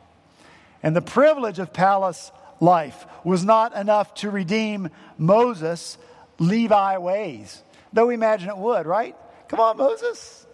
and 0.81 0.95
the 0.95 1.01
privilege 1.01 1.59
of 1.59 1.73
palace 1.73 2.31
life 2.59 3.05
was 3.23 3.43
not 3.43 3.75
enough 3.75 4.13
to 4.15 4.29
redeem 4.29 4.89
Moses' 5.17 5.97
Levi 6.39 6.97
ways, 6.97 7.61
though 7.93 8.07
we 8.07 8.13
imagine 8.13 8.49
it 8.49 8.57
would, 8.57 8.85
right? 8.85 9.15
Come 9.47 9.59
on, 9.59 9.77
Moses. 9.77 10.45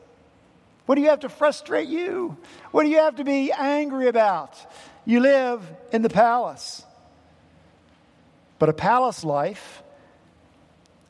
What 0.86 0.96
do 0.96 1.02
you 1.02 1.10
have 1.10 1.22
to 1.22 1.30
frustrate 1.30 1.88
you? 1.88 2.38
What 2.72 2.84
do 2.84 2.90
you 2.90 2.98
have 2.98 3.16
to 3.16 3.24
be 3.24 3.52
angry 3.52 4.08
about? 4.08 4.56
You 5.04 5.20
live 5.20 5.62
in 5.92 6.02
the 6.02 6.10
palace. 6.10 6.84
But 8.60 8.70
a 8.70 8.74
palace 8.74 9.24
life 9.24 9.84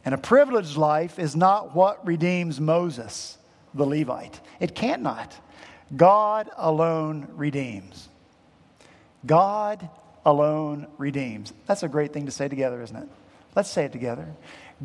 and 0.03 0.13
a 0.13 0.17
privileged 0.17 0.77
life 0.77 1.19
is 1.19 1.35
not 1.35 1.75
what 1.75 2.05
redeems 2.05 2.59
Moses, 2.59 3.37
the 3.73 3.85
Levite. 3.85 4.39
It 4.59 4.75
cannot. 4.75 5.37
God 5.95 6.49
alone 6.57 7.27
redeems. 7.35 8.09
God 9.25 9.89
alone 10.25 10.87
redeems. 10.97 11.53
That's 11.67 11.83
a 11.83 11.87
great 11.87 12.13
thing 12.13 12.25
to 12.25 12.31
say 12.31 12.47
together, 12.47 12.81
isn't 12.81 12.95
it? 12.95 13.07
Let's 13.55 13.69
say 13.69 13.85
it 13.85 13.91
together. 13.91 14.27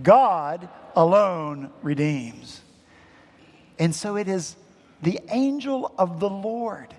God 0.02 0.68
alone 0.94 1.70
redeems. 1.82 2.60
And 3.78 3.94
so 3.94 4.16
it 4.16 4.28
is 4.28 4.56
the 5.02 5.20
angel 5.30 5.92
of 5.98 6.20
the 6.20 6.28
Lord, 6.28 6.94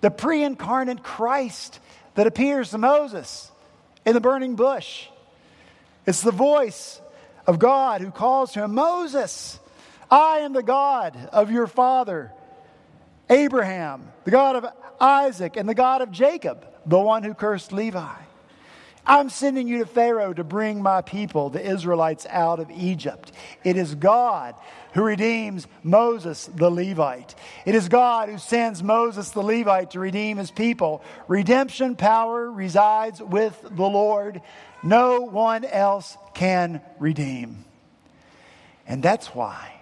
the 0.00 0.10
pre 0.10 0.42
incarnate 0.42 1.02
Christ 1.02 1.80
that 2.14 2.26
appears 2.26 2.70
to 2.70 2.78
Moses 2.78 3.50
in 4.06 4.14
the 4.14 4.20
burning 4.20 4.54
bush. 4.54 5.08
It's 6.06 6.22
the 6.22 6.30
voice 6.30 7.00
of 7.46 7.58
God 7.58 8.00
who 8.00 8.10
calls 8.10 8.52
to 8.52 8.64
him, 8.64 8.74
Moses, 8.74 9.58
I 10.10 10.38
am 10.38 10.52
the 10.52 10.62
God 10.62 11.16
of 11.32 11.50
your 11.50 11.66
father, 11.66 12.32
Abraham, 13.30 14.12
the 14.24 14.30
God 14.30 14.56
of 14.56 14.66
Isaac, 15.00 15.56
and 15.56 15.68
the 15.68 15.74
God 15.74 16.02
of 16.02 16.10
Jacob, 16.10 16.66
the 16.86 16.98
one 16.98 17.22
who 17.22 17.34
cursed 17.34 17.72
Levi. 17.72 18.14
I'm 19.06 19.28
sending 19.28 19.68
you 19.68 19.80
to 19.80 19.86
Pharaoh 19.86 20.32
to 20.32 20.44
bring 20.44 20.82
my 20.82 21.02
people, 21.02 21.50
the 21.50 21.64
Israelites, 21.64 22.26
out 22.30 22.58
of 22.58 22.70
Egypt. 22.70 23.32
It 23.62 23.76
is 23.76 23.94
God 23.94 24.54
who 24.94 25.02
redeems 25.02 25.66
Moses, 25.82 26.48
the 26.54 26.70
Levite. 26.70 27.34
It 27.66 27.74
is 27.74 27.88
God 27.88 28.30
who 28.30 28.38
sends 28.38 28.82
Moses, 28.82 29.30
the 29.30 29.42
Levite, 29.42 29.90
to 29.90 30.00
redeem 30.00 30.38
his 30.38 30.50
people. 30.50 31.02
Redemption 31.28 31.96
power 31.96 32.50
resides 32.50 33.20
with 33.20 33.60
the 33.62 33.82
Lord. 33.82 34.40
No 34.82 35.20
one 35.20 35.64
else 35.64 36.16
can 36.32 36.80
redeem. 36.98 37.66
And 38.86 39.02
that's 39.02 39.34
why 39.34 39.73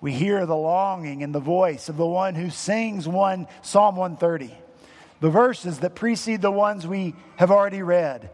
we 0.00 0.12
hear 0.12 0.46
the 0.46 0.56
longing 0.56 1.22
and 1.22 1.34
the 1.34 1.40
voice 1.40 1.88
of 1.88 1.96
the 1.96 2.06
one 2.06 2.34
who 2.34 2.50
sings 2.50 3.06
one 3.06 3.46
Psalm 3.62 3.96
130 3.96 4.56
the 5.20 5.30
verses 5.30 5.80
that 5.80 5.94
precede 5.94 6.40
the 6.42 6.50
ones 6.50 6.86
we 6.86 7.14
have 7.36 7.50
already 7.50 7.82
read. 7.82 8.30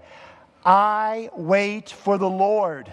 I 0.64 1.30
wait 1.36 1.90
for 1.90 2.16
the 2.16 2.30
Lord. 2.30 2.90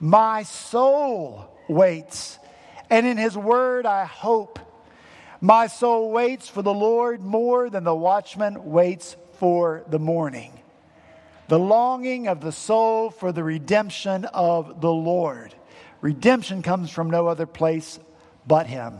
My 0.00 0.42
soul 0.42 1.54
waits, 1.68 2.38
and 2.88 3.06
in 3.06 3.18
his 3.18 3.36
word 3.36 3.86
I 3.86 4.06
hope. 4.06 4.58
My 5.42 5.66
soul 5.66 6.10
waits 6.10 6.48
for 6.48 6.62
the 6.62 6.74
Lord 6.74 7.22
more 7.22 7.70
than 7.70 7.84
the 7.84 7.94
watchman 7.94 8.70
waits 8.70 9.16
for 9.34 9.84
the 9.88 9.98
morning. 9.98 10.52
The 11.48 11.58
longing 11.58 12.28
of 12.28 12.40
the 12.40 12.52
soul 12.52 13.10
for 13.10 13.32
the 13.32 13.44
redemption 13.44 14.24
of 14.26 14.80
the 14.80 14.92
Lord. 14.92 15.54
Redemption 16.00 16.62
comes 16.62 16.90
from 16.90 17.10
no 17.10 17.26
other 17.26 17.46
place 17.46 17.98
but 18.46 18.66
Him. 18.66 18.98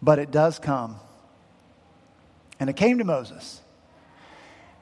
But 0.00 0.18
it 0.18 0.30
does 0.30 0.58
come. 0.58 0.96
And 2.60 2.68
it 2.68 2.76
came 2.76 2.98
to 2.98 3.04
Moses. 3.04 3.60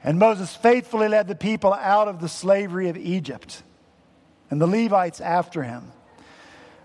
And 0.03 0.17
Moses 0.17 0.55
faithfully 0.55 1.07
led 1.07 1.27
the 1.27 1.35
people 1.35 1.73
out 1.73 2.07
of 2.07 2.19
the 2.21 2.29
slavery 2.29 2.89
of 2.89 2.97
Egypt, 2.97 3.61
and 4.49 4.59
the 4.59 4.67
Levites 4.67 5.21
after 5.21 5.63
him. 5.63 5.91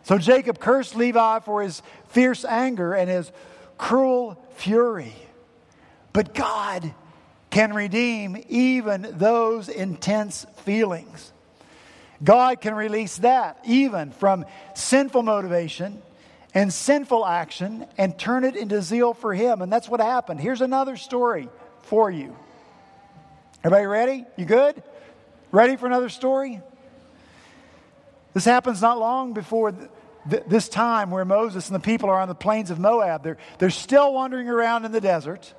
So 0.02 0.18
Jacob 0.18 0.60
cursed 0.60 0.94
Levi 0.94 1.40
for 1.40 1.62
his 1.62 1.82
fierce 2.08 2.44
anger 2.44 2.92
and 2.92 3.08
his 3.08 3.32
cruel 3.78 4.40
fury. 4.54 5.14
But 6.12 6.34
God 6.34 6.94
can 7.50 7.72
redeem 7.72 8.42
even 8.48 9.14
those 9.18 9.68
intense 9.68 10.46
feelings. 10.58 11.32
God 12.22 12.60
can 12.60 12.74
release 12.74 13.18
that 13.18 13.58
even 13.64 14.10
from 14.10 14.44
sinful 14.74 15.22
motivation 15.22 16.02
and 16.54 16.72
sinful 16.72 17.26
action 17.26 17.86
and 17.98 18.18
turn 18.18 18.44
it 18.44 18.56
into 18.56 18.80
zeal 18.80 19.12
for 19.12 19.34
Him. 19.34 19.60
And 19.60 19.70
that's 19.72 19.88
what 19.88 20.00
happened. 20.00 20.40
Here's 20.40 20.62
another 20.62 20.96
story 20.96 21.48
for 21.82 22.10
you. 22.10 22.34
Everybody 23.62 23.86
ready? 23.86 24.24
You 24.36 24.44
good? 24.44 24.82
Ready 25.50 25.76
for 25.76 25.86
another 25.86 26.08
story? 26.08 26.60
This 28.32 28.44
happens 28.44 28.80
not 28.80 28.98
long 28.98 29.32
before 29.32 29.72
th- 29.72 30.42
this 30.46 30.68
time 30.68 31.10
where 31.10 31.24
Moses 31.24 31.68
and 31.68 31.74
the 31.74 31.80
people 31.80 32.10
are 32.10 32.20
on 32.20 32.28
the 32.28 32.34
plains 32.34 32.70
of 32.70 32.78
Moab. 32.78 33.22
They're, 33.22 33.38
they're 33.58 33.70
still 33.70 34.12
wandering 34.12 34.48
around 34.48 34.84
in 34.84 34.92
the 34.92 35.00
desert. 35.00 35.52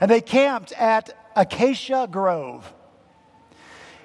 And 0.00 0.10
they 0.10 0.20
camped 0.20 0.72
at 0.72 1.16
Acacia 1.36 2.08
Grove. 2.10 2.72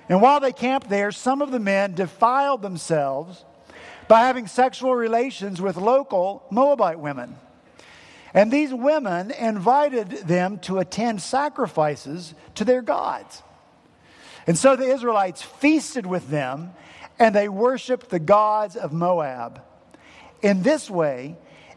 And 0.10 0.22
while 0.22 0.40
they 0.40 0.54
camped 0.54 0.90
there, 0.90 1.12
some 1.12 1.42
of 1.42 1.52
the 1.52 1.60
men 1.60 1.94
defiled 1.94 2.62
themselves 2.62 3.44
by 4.08 4.22
having 4.22 4.48
sexual 4.48 4.96
relations 4.96 5.62
with 5.62 5.76
local 5.76 6.44
Moabite 6.50 7.00
women. 7.00 7.36
And 8.34 8.52
these 8.52 8.74
women 8.74 9.32
invited 9.32 10.10
them 10.10 10.60
to 10.60 10.80
attend 10.80 11.22
sacrifices 11.22 12.34
to 12.56 12.64
their 12.64 12.82
gods. 12.82 13.42
And 14.46 14.58
so 14.58 14.76
the 14.76 14.86
Israelites 14.88 15.42
feasted 15.42 16.06
with 16.06 16.30
them 16.30 16.74
and 17.20 17.34
they 17.34 17.50
worshiped 17.50 18.10
the 18.10 18.20
gods 18.20 18.76
of 18.76 18.94
Moab. 18.94 19.62
In 20.42 20.62
this 20.62 20.90
way, 20.90 21.36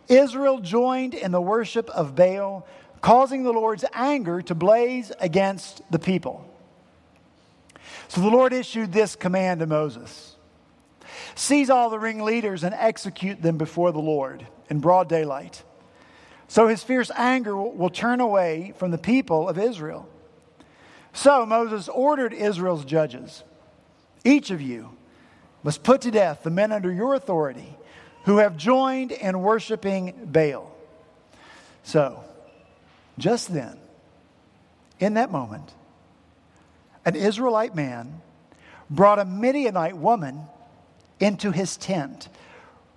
Israel 0.08 0.58
joined 0.58 1.14
in 1.14 1.32
the 1.32 1.40
worship 1.40 1.88
of 1.90 2.14
Baal, 2.14 2.66
causing 3.00 3.42
the 3.42 3.52
Lord's 3.52 3.84
anger 3.94 4.42
to 4.42 4.54
blaze 4.54 5.12
against 5.18 5.82
the 5.90 5.98
people. 5.98 6.49
So 8.10 8.22
the 8.22 8.28
Lord 8.28 8.52
issued 8.52 8.92
this 8.92 9.14
command 9.14 9.60
to 9.60 9.66
Moses 9.66 10.34
Seize 11.36 11.70
all 11.70 11.90
the 11.90 11.98
ringleaders 11.98 12.64
and 12.64 12.74
execute 12.74 13.40
them 13.40 13.56
before 13.56 13.92
the 13.92 14.00
Lord 14.00 14.44
in 14.68 14.80
broad 14.80 15.08
daylight. 15.08 15.62
So 16.48 16.66
his 16.66 16.82
fierce 16.82 17.12
anger 17.16 17.56
will 17.56 17.88
turn 17.88 18.20
away 18.20 18.74
from 18.78 18.90
the 18.90 18.98
people 18.98 19.48
of 19.48 19.58
Israel. 19.58 20.08
So 21.12 21.46
Moses 21.46 21.88
ordered 21.88 22.32
Israel's 22.32 22.84
judges 22.84 23.44
Each 24.24 24.50
of 24.50 24.60
you 24.60 24.90
must 25.62 25.84
put 25.84 26.00
to 26.00 26.10
death 26.10 26.42
the 26.42 26.50
men 26.50 26.72
under 26.72 26.92
your 26.92 27.14
authority 27.14 27.76
who 28.24 28.38
have 28.38 28.56
joined 28.56 29.12
in 29.12 29.40
worshiping 29.40 30.26
Baal. 30.32 30.74
So, 31.84 32.24
just 33.18 33.54
then, 33.54 33.78
in 34.98 35.14
that 35.14 35.30
moment, 35.30 35.72
an 37.04 37.14
Israelite 37.16 37.74
man 37.74 38.20
brought 38.88 39.18
a 39.18 39.24
Midianite 39.24 39.96
woman 39.96 40.42
into 41.18 41.52
his 41.52 41.76
tent 41.76 42.28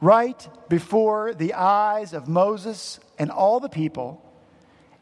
right 0.01 0.47
before 0.69 1.33
the 1.33 1.53
eyes 1.53 2.13
of 2.13 2.27
Moses 2.27 2.99
and 3.17 3.31
all 3.31 3.59
the 3.59 3.69
people 3.69 4.21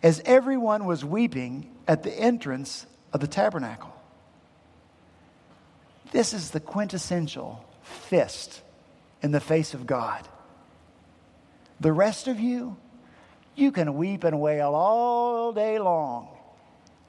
as 0.04 0.22
everyone 0.26 0.86
was 0.86 1.06
weeping 1.06 1.72
at 1.88 2.04
the 2.04 2.12
entrance 2.12 2.86
of 3.14 3.20
the 3.20 3.28
tabernacle. 3.28 3.94
This 6.12 6.34
is 6.34 6.52
the 6.52 6.60
quintessential 6.60 7.66
fist 7.82 8.62
in 9.22 9.32
the 9.32 9.40
face 9.40 9.74
of 9.74 9.86
God. 9.86 10.28
The 11.80 11.94
rest 11.94 12.28
of 12.28 12.40
you, 12.40 12.78
you 13.56 13.72
can 13.72 13.96
weep 13.96 14.24
and 14.24 14.40
wail 14.40 14.76
all 14.76 15.54
day 15.54 15.80
long 15.80 16.31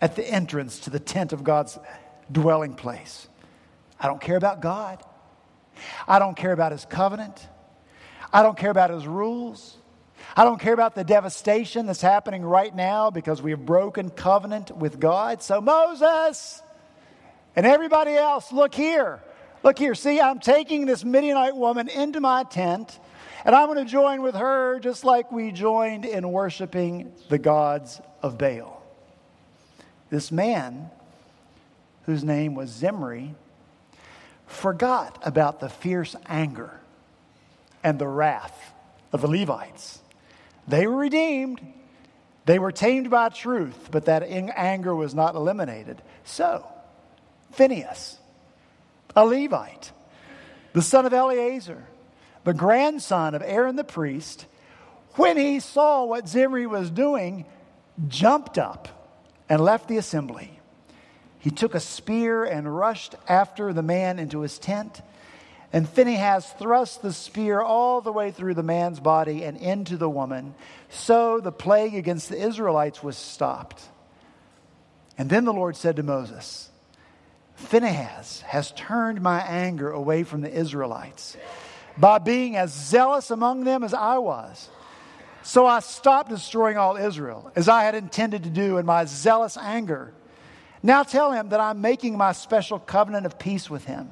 at 0.02 0.16
the 0.16 0.28
entrance 0.28 0.80
to 0.80 0.90
the 0.90 0.98
tent 0.98 1.32
of 1.32 1.44
God's 1.44 1.78
dwelling 2.30 2.74
place. 2.74 3.28
I 3.98 4.08
don't 4.08 4.20
care 4.20 4.36
about 4.36 4.60
God. 4.60 5.00
I 6.08 6.18
don't 6.18 6.36
care 6.36 6.52
about 6.52 6.72
his 6.72 6.84
covenant. 6.84 7.48
I 8.32 8.42
don't 8.42 8.58
care 8.58 8.70
about 8.70 8.90
his 8.90 9.06
rules. 9.06 9.78
I 10.36 10.44
don't 10.44 10.60
care 10.60 10.74
about 10.74 10.96
the 10.96 11.04
devastation 11.04 11.86
that's 11.86 12.00
happening 12.00 12.42
right 12.42 12.74
now 12.74 13.10
because 13.10 13.40
we 13.40 13.52
have 13.52 13.64
broken 13.64 14.10
covenant 14.10 14.76
with 14.76 14.98
God. 14.98 15.40
So, 15.42 15.60
Moses 15.60 16.62
and 17.54 17.64
everybody 17.64 18.14
else, 18.14 18.52
look 18.52 18.74
here. 18.74 19.22
Look 19.62 19.78
here. 19.78 19.94
See, 19.94 20.20
I'm 20.20 20.40
taking 20.40 20.86
this 20.86 21.04
Midianite 21.04 21.54
woman 21.54 21.88
into 21.88 22.20
my 22.20 22.42
tent, 22.42 22.98
and 23.44 23.54
I'm 23.54 23.66
going 23.66 23.84
to 23.84 23.90
join 23.90 24.22
with 24.22 24.34
her 24.34 24.80
just 24.80 25.04
like 25.04 25.30
we 25.30 25.52
joined 25.52 26.04
in 26.04 26.32
worshiping 26.32 27.12
the 27.28 27.38
gods 27.38 28.00
of 28.20 28.36
Baal. 28.36 28.81
This 30.12 30.30
man, 30.30 30.90
whose 32.04 32.22
name 32.22 32.54
was 32.54 32.68
Zimri, 32.68 33.34
forgot 34.46 35.18
about 35.22 35.58
the 35.58 35.70
fierce 35.70 36.14
anger 36.26 36.78
and 37.82 37.98
the 37.98 38.06
wrath 38.06 38.74
of 39.10 39.22
the 39.22 39.26
Levites. 39.26 40.00
They 40.68 40.86
were 40.86 40.98
redeemed, 40.98 41.62
they 42.44 42.58
were 42.58 42.72
tamed 42.72 43.08
by 43.08 43.30
truth, 43.30 43.88
but 43.90 44.04
that 44.04 44.22
anger 44.22 44.94
was 44.94 45.14
not 45.14 45.34
eliminated. 45.34 46.02
So, 46.24 46.66
Phinehas, 47.52 48.18
a 49.16 49.24
Levite, 49.24 49.92
the 50.74 50.82
son 50.82 51.06
of 51.06 51.14
Eleazar, 51.14 51.86
the 52.44 52.52
grandson 52.52 53.34
of 53.34 53.40
Aaron 53.42 53.76
the 53.76 53.82
priest, 53.82 54.44
when 55.12 55.38
he 55.38 55.58
saw 55.58 56.04
what 56.04 56.28
Zimri 56.28 56.66
was 56.66 56.90
doing, 56.90 57.46
jumped 58.08 58.58
up 58.58 58.98
and 59.48 59.62
left 59.62 59.88
the 59.88 59.98
assembly. 59.98 60.58
He 61.38 61.50
took 61.50 61.74
a 61.74 61.80
spear 61.80 62.44
and 62.44 62.74
rushed 62.76 63.14
after 63.28 63.72
the 63.72 63.82
man 63.82 64.18
into 64.18 64.40
his 64.40 64.58
tent. 64.58 65.02
And 65.72 65.88
Phinehas 65.88 66.52
thrust 66.58 67.02
the 67.02 67.12
spear 67.12 67.60
all 67.60 68.00
the 68.00 68.12
way 68.12 68.30
through 68.30 68.54
the 68.54 68.62
man's 68.62 69.00
body 69.00 69.42
and 69.42 69.56
into 69.56 69.96
the 69.96 70.08
woman. 70.08 70.54
So 70.90 71.40
the 71.40 71.50
plague 71.50 71.94
against 71.94 72.28
the 72.28 72.40
Israelites 72.40 73.02
was 73.02 73.16
stopped. 73.16 73.82
And 75.18 75.28
then 75.30 75.44
the 75.44 75.52
Lord 75.52 75.76
said 75.76 75.96
to 75.96 76.02
Moses, 76.02 76.70
Phinehas 77.56 78.42
has 78.42 78.72
turned 78.72 79.20
my 79.20 79.40
anger 79.40 79.90
away 79.90 80.24
from 80.24 80.42
the 80.42 80.52
Israelites 80.52 81.36
by 81.96 82.18
being 82.18 82.56
as 82.56 82.72
zealous 82.72 83.30
among 83.30 83.64
them 83.64 83.84
as 83.84 83.94
I 83.94 84.18
was. 84.18 84.68
So 85.42 85.66
I 85.66 85.80
stopped 85.80 86.30
destroying 86.30 86.76
all 86.76 86.96
Israel, 86.96 87.50
as 87.56 87.68
I 87.68 87.82
had 87.82 87.94
intended 87.94 88.44
to 88.44 88.50
do 88.50 88.78
in 88.78 88.86
my 88.86 89.04
zealous 89.04 89.56
anger. 89.56 90.12
Now 90.82 91.02
tell 91.02 91.32
him 91.32 91.50
that 91.50 91.60
I'm 91.60 91.80
making 91.80 92.16
my 92.16 92.32
special 92.32 92.78
covenant 92.78 93.26
of 93.26 93.38
peace 93.38 93.68
with 93.68 93.84
him. 93.84 94.10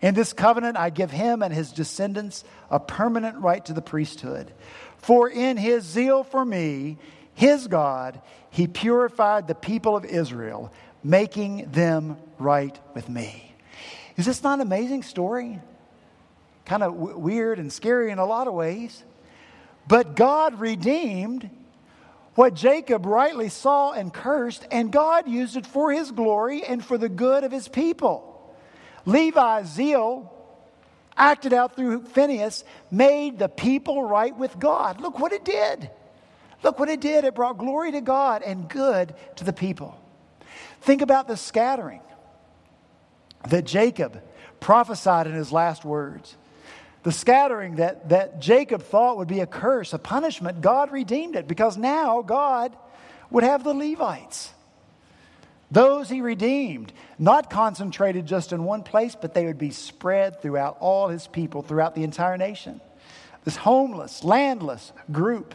In 0.00 0.14
this 0.14 0.32
covenant, 0.32 0.76
I 0.76 0.90
give 0.90 1.10
him 1.10 1.42
and 1.42 1.54
his 1.54 1.70
descendants 1.70 2.44
a 2.70 2.80
permanent 2.80 3.38
right 3.38 3.64
to 3.66 3.72
the 3.72 3.82
priesthood. 3.82 4.52
For 4.98 5.28
in 5.28 5.56
his 5.56 5.84
zeal 5.84 6.24
for 6.24 6.44
me, 6.44 6.98
his 7.34 7.68
God, 7.68 8.20
he 8.50 8.66
purified 8.66 9.48
the 9.48 9.54
people 9.54 9.96
of 9.96 10.04
Israel, 10.04 10.72
making 11.04 11.70
them 11.70 12.16
right 12.38 12.78
with 12.94 13.08
me. 13.08 13.54
Is 14.16 14.26
this 14.26 14.42
not 14.42 14.54
an 14.54 14.60
amazing 14.60 15.02
story? 15.02 15.60
Kind 16.64 16.82
of 16.82 16.94
w- 16.94 17.16
weird 17.16 17.58
and 17.58 17.72
scary 17.72 18.10
in 18.10 18.18
a 18.18 18.26
lot 18.26 18.46
of 18.46 18.54
ways. 18.54 19.02
But 19.86 20.16
God 20.16 20.60
redeemed 20.60 21.50
what 22.34 22.54
Jacob 22.54 23.04
rightly 23.04 23.48
saw 23.48 23.92
and 23.92 24.12
cursed, 24.12 24.66
and 24.70 24.90
God 24.90 25.28
used 25.28 25.56
it 25.56 25.66
for 25.66 25.92
his 25.92 26.10
glory 26.10 26.64
and 26.64 26.84
for 26.84 26.96
the 26.96 27.08
good 27.08 27.44
of 27.44 27.52
his 27.52 27.68
people. 27.68 28.56
Levi's 29.04 29.66
zeal, 29.66 30.32
acted 31.16 31.52
out 31.52 31.76
through 31.76 32.04
Phinehas, 32.04 32.64
made 32.90 33.38
the 33.38 33.48
people 33.48 34.02
right 34.02 34.36
with 34.36 34.58
God. 34.58 35.00
Look 35.00 35.18
what 35.18 35.32
it 35.32 35.44
did. 35.44 35.90
Look 36.62 36.78
what 36.78 36.88
it 36.88 37.00
did. 37.00 37.24
It 37.24 37.34
brought 37.34 37.58
glory 37.58 37.92
to 37.92 38.00
God 38.00 38.42
and 38.42 38.68
good 38.68 39.14
to 39.36 39.44
the 39.44 39.52
people. 39.52 39.98
Think 40.80 41.02
about 41.02 41.28
the 41.28 41.36
scattering 41.36 42.00
that 43.48 43.64
Jacob 43.64 44.22
prophesied 44.60 45.26
in 45.26 45.34
his 45.34 45.52
last 45.52 45.84
words. 45.84 46.36
The 47.02 47.12
scattering 47.12 47.76
that, 47.76 48.10
that 48.10 48.40
Jacob 48.40 48.82
thought 48.82 49.16
would 49.18 49.28
be 49.28 49.40
a 49.40 49.46
curse, 49.46 49.92
a 49.92 49.98
punishment, 49.98 50.60
God 50.60 50.92
redeemed 50.92 51.34
it 51.34 51.48
because 51.48 51.76
now 51.76 52.22
God 52.22 52.76
would 53.30 53.42
have 53.42 53.64
the 53.64 53.74
Levites. 53.74 54.52
Those 55.70 56.10
he 56.10 56.20
redeemed, 56.20 56.92
not 57.18 57.48
concentrated 57.48 58.26
just 58.26 58.52
in 58.52 58.64
one 58.64 58.82
place, 58.82 59.16
but 59.18 59.32
they 59.32 59.46
would 59.46 59.58
be 59.58 59.70
spread 59.70 60.40
throughout 60.40 60.76
all 60.80 61.08
his 61.08 61.26
people, 61.26 61.62
throughout 61.62 61.94
the 61.94 62.04
entire 62.04 62.36
nation. 62.36 62.80
This 63.44 63.56
homeless, 63.56 64.22
landless 64.22 64.92
group. 65.10 65.54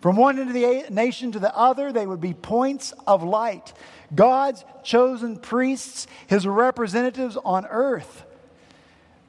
From 0.00 0.16
one 0.16 0.38
end 0.40 0.48
of 0.48 0.54
the 0.54 0.84
nation 0.90 1.30
to 1.32 1.38
the 1.38 1.56
other, 1.56 1.92
they 1.92 2.06
would 2.06 2.20
be 2.20 2.34
points 2.34 2.92
of 3.06 3.22
light. 3.22 3.72
God's 4.12 4.64
chosen 4.82 5.36
priests, 5.36 6.08
his 6.26 6.44
representatives 6.44 7.38
on 7.44 7.64
earth. 7.66 8.24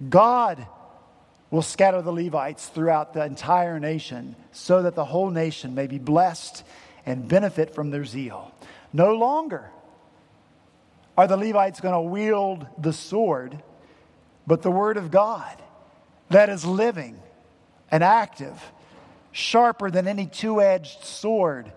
God 0.10 0.66
will 1.54 1.62
scatter 1.62 2.02
the 2.02 2.12
Levites 2.12 2.68
throughout 2.70 3.14
the 3.14 3.24
entire 3.24 3.80
nation 3.80 4.36
so 4.52 4.82
that 4.82 4.96
the 4.96 5.06
whole 5.06 5.30
nation 5.30 5.76
may 5.76 5.86
be 5.86 6.00
blessed 6.00 6.64
and 7.06 7.28
benefit 7.28 7.76
from 7.76 7.92
their 7.92 8.06
zeal. 8.06 8.52
No 8.92 9.14
longer 9.14 9.70
are 11.16 11.28
the 11.28 11.38
Levites 11.38 11.80
going 11.80 11.94
to 11.94 12.02
wield 12.02 12.66
the 12.80 12.92
sword, 12.92 13.62
but 14.48 14.64
the 14.64 14.72
word 14.72 14.98
of 14.98 15.12
God 15.12 15.62
that 16.30 16.50
is 16.50 16.66
living 16.66 17.20
and 17.92 18.04
active, 18.04 18.60
sharper 19.32 19.92
than 19.92 20.08
any 20.08 20.26
two 20.26 20.60
edged 20.60 21.04
sword, 21.04 21.72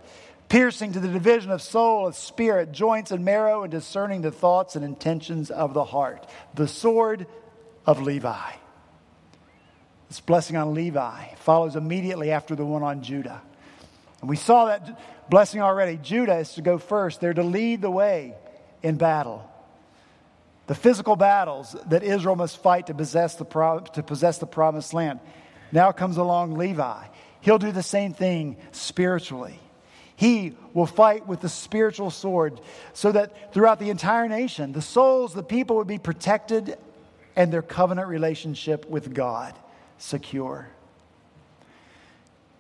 piercing 0.48 0.92
to 0.94 1.00
the 1.00 1.08
division 1.08 1.50
of 1.50 1.60
soul, 1.60 2.06
of 2.06 2.16
spirit, 2.16 2.72
joints, 2.72 3.10
and 3.10 3.26
marrow, 3.26 3.62
and 3.62 3.70
discerning 3.70 4.22
the 4.22 4.32
thoughts 4.32 4.74
and 4.74 4.82
intentions 4.82 5.50
of 5.50 5.74
the 5.74 5.84
heart. 5.84 6.26
The 6.54 6.66
sword 6.66 7.26
of 7.84 8.00
Levi. 8.00 8.52
This 10.08 10.20
blessing 10.20 10.56
on 10.56 10.74
Levi 10.74 11.34
follows 11.36 11.76
immediately 11.76 12.30
after 12.30 12.54
the 12.54 12.64
one 12.64 12.82
on 12.82 13.02
Judah. 13.02 13.42
And 14.20 14.30
we 14.30 14.36
saw 14.36 14.66
that 14.66 15.00
blessing 15.28 15.60
already. 15.60 15.96
Judah 15.96 16.38
is 16.38 16.54
to 16.54 16.62
go 16.62 16.78
first, 16.78 17.20
they're 17.20 17.34
to 17.34 17.42
lead 17.42 17.82
the 17.82 17.90
way 17.90 18.34
in 18.82 18.96
battle. 18.96 19.50
The 20.68 20.74
physical 20.74 21.16
battles 21.16 21.76
that 21.86 22.02
Israel 22.02 22.36
must 22.36 22.62
fight 22.62 22.88
to 22.88 22.94
possess 22.94 23.36
the, 23.36 23.44
pro- 23.44 23.80
to 23.80 24.02
possess 24.02 24.38
the 24.38 24.46
promised 24.46 24.94
land. 24.94 25.20
Now 25.72 25.92
comes 25.92 26.16
along 26.16 26.56
Levi. 26.56 27.04
He'll 27.40 27.58
do 27.58 27.72
the 27.72 27.82
same 27.82 28.14
thing 28.14 28.56
spiritually. 28.72 29.60
He 30.16 30.56
will 30.72 30.86
fight 30.86 31.26
with 31.26 31.40
the 31.40 31.48
spiritual 31.48 32.10
sword 32.10 32.60
so 32.94 33.12
that 33.12 33.52
throughout 33.52 33.78
the 33.78 33.90
entire 33.90 34.28
nation, 34.28 34.72
the 34.72 34.82
souls, 34.82 35.34
the 35.34 35.42
people 35.42 35.76
would 35.76 35.86
be 35.86 35.98
protected 35.98 36.78
and 37.36 37.52
their 37.52 37.62
covenant 37.62 38.08
relationship 38.08 38.88
with 38.88 39.12
God 39.12 39.54
secure. 39.98 40.68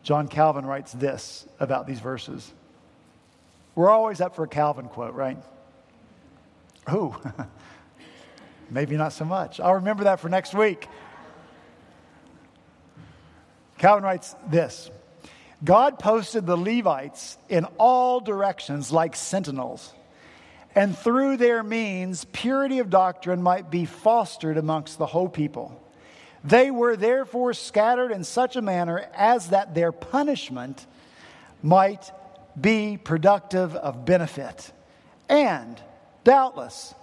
John 0.02 0.28
Calvin 0.28 0.64
writes 0.64 0.92
this 0.92 1.46
about 1.58 1.86
these 1.86 2.00
verses. 2.00 2.52
We're 3.74 3.90
always 3.90 4.20
up 4.20 4.36
for 4.36 4.44
a 4.44 4.48
Calvin 4.48 4.88
quote, 4.88 5.14
right? 5.14 5.36
Oh, 6.86 7.20
maybe 8.70 8.96
not 8.96 9.12
so 9.12 9.24
much. 9.24 9.58
I'll 9.60 9.74
remember 9.74 10.04
that 10.04 10.20
for 10.20 10.28
next 10.28 10.54
week. 10.54 10.88
Calvin 13.78 14.04
writes 14.04 14.34
this 14.48 14.90
God 15.64 15.98
posted 15.98 16.46
the 16.46 16.56
Levites 16.56 17.38
in 17.48 17.64
all 17.78 18.20
directions 18.20 18.92
like 18.92 19.16
sentinels, 19.16 19.92
and 20.74 20.96
through 20.96 21.36
their 21.36 21.62
means, 21.62 22.26
purity 22.26 22.78
of 22.78 22.90
doctrine 22.90 23.42
might 23.42 23.70
be 23.70 23.84
fostered 23.84 24.56
amongst 24.56 24.98
the 24.98 25.06
whole 25.06 25.28
people. 25.28 25.82
They 26.46 26.70
were 26.70 26.96
therefore 26.96 27.54
scattered 27.54 28.12
in 28.12 28.22
such 28.22 28.54
a 28.54 28.62
manner 28.62 29.08
as 29.14 29.48
that 29.48 29.74
their 29.74 29.90
punishment 29.90 30.86
might 31.62 32.10
be 32.58 32.96
productive 32.96 33.74
of 33.74 34.04
benefit. 34.04 34.72
And 35.28 35.80
doubtless, 36.22 36.94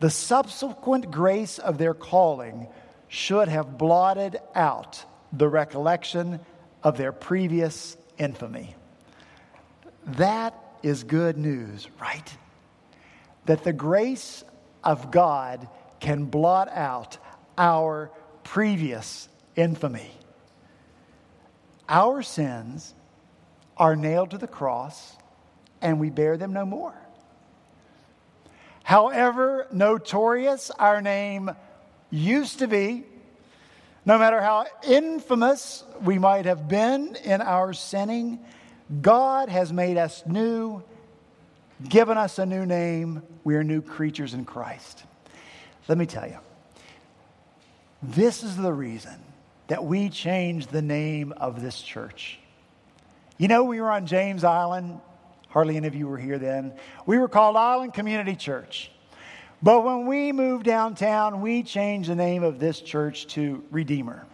the 0.00 0.10
subsequent 0.10 1.12
grace 1.12 1.60
of 1.60 1.78
their 1.78 1.94
calling 1.94 2.66
should 3.06 3.48
have 3.48 3.78
blotted 3.78 4.40
out 4.54 5.04
the 5.32 5.48
recollection 5.48 6.40
of 6.82 6.96
their 6.96 7.12
previous 7.12 7.96
infamy. 8.18 8.74
That 10.04 10.54
is 10.82 11.04
good 11.04 11.38
news, 11.38 11.86
right? 12.00 12.36
That 13.46 13.62
the 13.62 13.72
grace 13.72 14.42
of 14.82 15.12
God 15.12 15.68
can 16.00 16.24
blot 16.24 16.68
out 16.68 17.18
our 17.56 18.10
previous 18.44 19.28
infamy. 19.56 20.10
Our 21.88 22.22
sins 22.22 22.94
are 23.76 23.96
nailed 23.96 24.30
to 24.30 24.38
the 24.38 24.46
cross 24.46 25.16
and 25.80 25.98
we 25.98 26.10
bear 26.10 26.36
them 26.36 26.52
no 26.52 26.64
more. 26.64 26.94
However 28.84 29.66
notorious 29.72 30.70
our 30.70 31.00
name 31.02 31.50
used 32.10 32.60
to 32.60 32.68
be, 32.68 33.04
no 34.04 34.18
matter 34.18 34.40
how 34.40 34.66
infamous 34.86 35.84
we 36.02 36.18
might 36.18 36.46
have 36.46 36.68
been 36.68 37.16
in 37.24 37.40
our 37.40 37.72
sinning, 37.72 38.40
God 39.00 39.48
has 39.48 39.72
made 39.72 39.96
us 39.96 40.24
new, 40.26 40.82
given 41.88 42.18
us 42.18 42.38
a 42.38 42.46
new 42.46 42.66
name. 42.66 43.22
We 43.44 43.54
are 43.54 43.64
new 43.64 43.80
creatures 43.80 44.34
in 44.34 44.44
Christ. 44.44 45.04
Let 45.88 45.98
me 45.98 46.06
tell 46.06 46.26
you, 46.26 46.38
this 48.02 48.42
is 48.42 48.56
the 48.56 48.72
reason 48.72 49.14
that 49.68 49.84
we 49.84 50.08
changed 50.08 50.70
the 50.70 50.82
name 50.82 51.32
of 51.36 51.62
this 51.62 51.80
church. 51.80 52.38
You 53.38 53.48
know, 53.48 53.64
we 53.64 53.80
were 53.80 53.90
on 53.90 54.06
James 54.06 54.44
Island. 54.44 55.00
Hardly 55.48 55.76
any 55.76 55.86
of 55.86 55.94
you 55.94 56.08
were 56.08 56.18
here 56.18 56.38
then. 56.38 56.72
We 57.06 57.18
were 57.18 57.28
called 57.28 57.56
Island 57.56 57.94
Community 57.94 58.34
Church. 58.34 58.90
But 59.62 59.84
when 59.84 60.06
we 60.06 60.32
moved 60.32 60.64
downtown, 60.64 61.40
we 61.40 61.62
changed 61.62 62.10
the 62.10 62.16
name 62.16 62.42
of 62.42 62.58
this 62.58 62.80
church 62.80 63.28
to 63.28 63.62
Redeemer. 63.70 64.26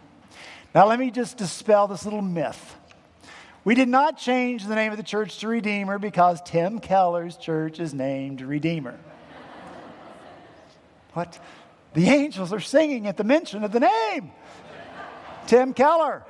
Now, 0.73 0.87
let 0.87 0.99
me 0.99 1.11
just 1.11 1.37
dispel 1.37 1.87
this 1.87 2.03
little 2.03 2.21
myth. 2.21 2.75
We 3.63 3.75
did 3.75 3.87
not 3.89 4.17
change 4.17 4.65
the 4.65 4.75
name 4.75 4.91
of 4.91 4.97
the 4.97 5.03
church 5.03 5.39
to 5.39 5.47
Redeemer 5.47 5.99
because 5.99 6.41
Tim 6.41 6.79
Keller's 6.79 7.37
church 7.37 7.79
is 7.79 7.93
named 7.93 8.41
Redeemer. 8.41 8.97
what? 11.13 11.39
The 11.93 12.07
angels 12.07 12.53
are 12.53 12.59
singing 12.59 13.07
at 13.07 13.17
the 13.17 13.23
mention 13.23 13.63
of 13.63 13.71
the 13.71 13.79
name 13.79 14.31
Tim 15.47 15.73
Keller. 15.73 16.23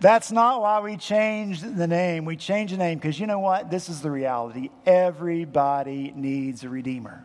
That's 0.00 0.30
not 0.30 0.60
why 0.60 0.80
we 0.80 0.98
changed 0.98 1.76
the 1.78 1.86
name. 1.86 2.26
We 2.26 2.36
changed 2.36 2.74
the 2.74 2.78
name 2.78 2.98
because 2.98 3.18
you 3.18 3.26
know 3.26 3.38
what? 3.38 3.70
This 3.70 3.88
is 3.88 4.02
the 4.02 4.10
reality. 4.10 4.68
Everybody 4.84 6.12
needs 6.14 6.62
a 6.62 6.68
redeemer. 6.68 7.24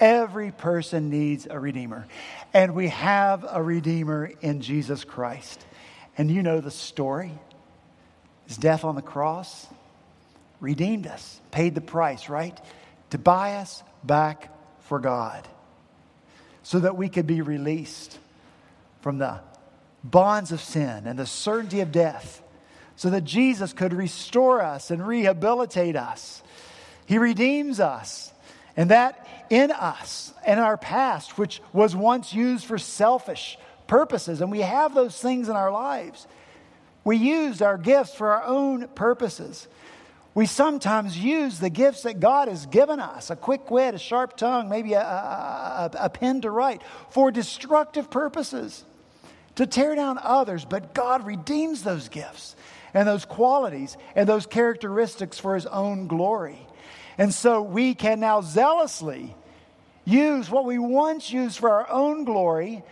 Every 0.00 0.50
person 0.50 1.10
needs 1.10 1.46
a 1.48 1.60
redeemer. 1.60 2.08
And 2.52 2.74
we 2.74 2.88
have 2.88 3.46
a 3.48 3.62
redeemer 3.62 4.32
in 4.40 4.62
Jesus 4.62 5.04
Christ. 5.04 5.64
And 6.18 6.28
you 6.28 6.42
know 6.42 6.60
the 6.60 6.72
story. 6.72 7.38
His 8.46 8.56
death 8.56 8.84
on 8.84 8.96
the 8.96 9.02
cross 9.02 9.66
redeemed 10.60 11.06
us, 11.06 11.40
paid 11.52 11.76
the 11.76 11.80
price, 11.80 12.28
right? 12.28 12.58
To 13.10 13.18
buy 13.18 13.56
us 13.56 13.82
back 14.04 14.50
for 14.80 14.98
God 14.98 15.46
so 16.62 16.80
that 16.80 16.96
we 16.96 17.08
could 17.08 17.26
be 17.26 17.40
released 17.40 18.18
from 19.00 19.18
the 19.18 19.40
bonds 20.02 20.52
of 20.52 20.60
sin 20.60 21.06
and 21.06 21.18
the 21.18 21.26
certainty 21.26 21.80
of 21.80 21.92
death 21.92 22.42
so 22.96 23.10
that 23.10 23.24
Jesus 23.24 23.72
could 23.72 23.92
restore 23.92 24.62
us 24.62 24.90
and 24.90 25.06
rehabilitate 25.06 25.96
us. 25.96 26.42
He 27.06 27.18
redeems 27.18 27.78
us. 27.78 28.32
And 28.76 28.90
that 28.90 29.26
in 29.48 29.70
us 29.70 30.34
and 30.44 30.60
our 30.60 30.76
past, 30.76 31.38
which 31.38 31.62
was 31.72 31.96
once 31.96 32.34
used 32.34 32.66
for 32.66 32.78
selfish 32.78 33.58
purposes, 33.86 34.40
and 34.40 34.50
we 34.50 34.60
have 34.60 34.94
those 34.94 35.18
things 35.18 35.48
in 35.48 35.56
our 35.56 35.70
lives. 35.70 36.26
We 37.04 37.16
used 37.16 37.62
our 37.62 37.78
gifts 37.78 38.14
for 38.14 38.32
our 38.32 38.44
own 38.44 38.88
purposes. 38.88 39.68
We 40.36 40.44
sometimes 40.44 41.16
use 41.16 41.60
the 41.60 41.70
gifts 41.70 42.02
that 42.02 42.20
God 42.20 42.48
has 42.48 42.66
given 42.66 43.00
us 43.00 43.30
a 43.30 43.36
quick 43.36 43.70
wit, 43.70 43.94
a 43.94 43.98
sharp 43.98 44.36
tongue, 44.36 44.68
maybe 44.68 44.92
a, 44.92 45.00
a, 45.00 45.90
a, 45.98 46.10
pen 46.10 46.42
to 46.42 46.50
write 46.50 46.82
for 47.08 47.30
destructive 47.30 48.10
purposes 48.10 48.84
to 49.54 49.66
tear 49.66 49.94
down 49.94 50.18
others, 50.22 50.66
but 50.66 50.92
God 50.92 51.24
redeems 51.24 51.84
those 51.84 52.10
gifts 52.10 52.54
and 52.92 53.08
those 53.08 53.24
qualities 53.24 53.96
and 54.14 54.28
those 54.28 54.44
characteristics 54.44 55.38
for 55.38 55.54
His 55.54 55.64
own 55.64 56.06
glory. 56.06 56.58
And 57.16 57.32
so 57.32 57.62
we 57.62 57.94
can 57.94 58.20
now 58.20 58.42
zealously 58.42 59.34
use 60.04 60.50
what 60.50 60.66
we 60.66 60.78
once 60.78 61.32
used 61.32 61.56
for 61.56 61.70
our 61.70 61.90
own 61.90 62.24
glory. 62.24 62.82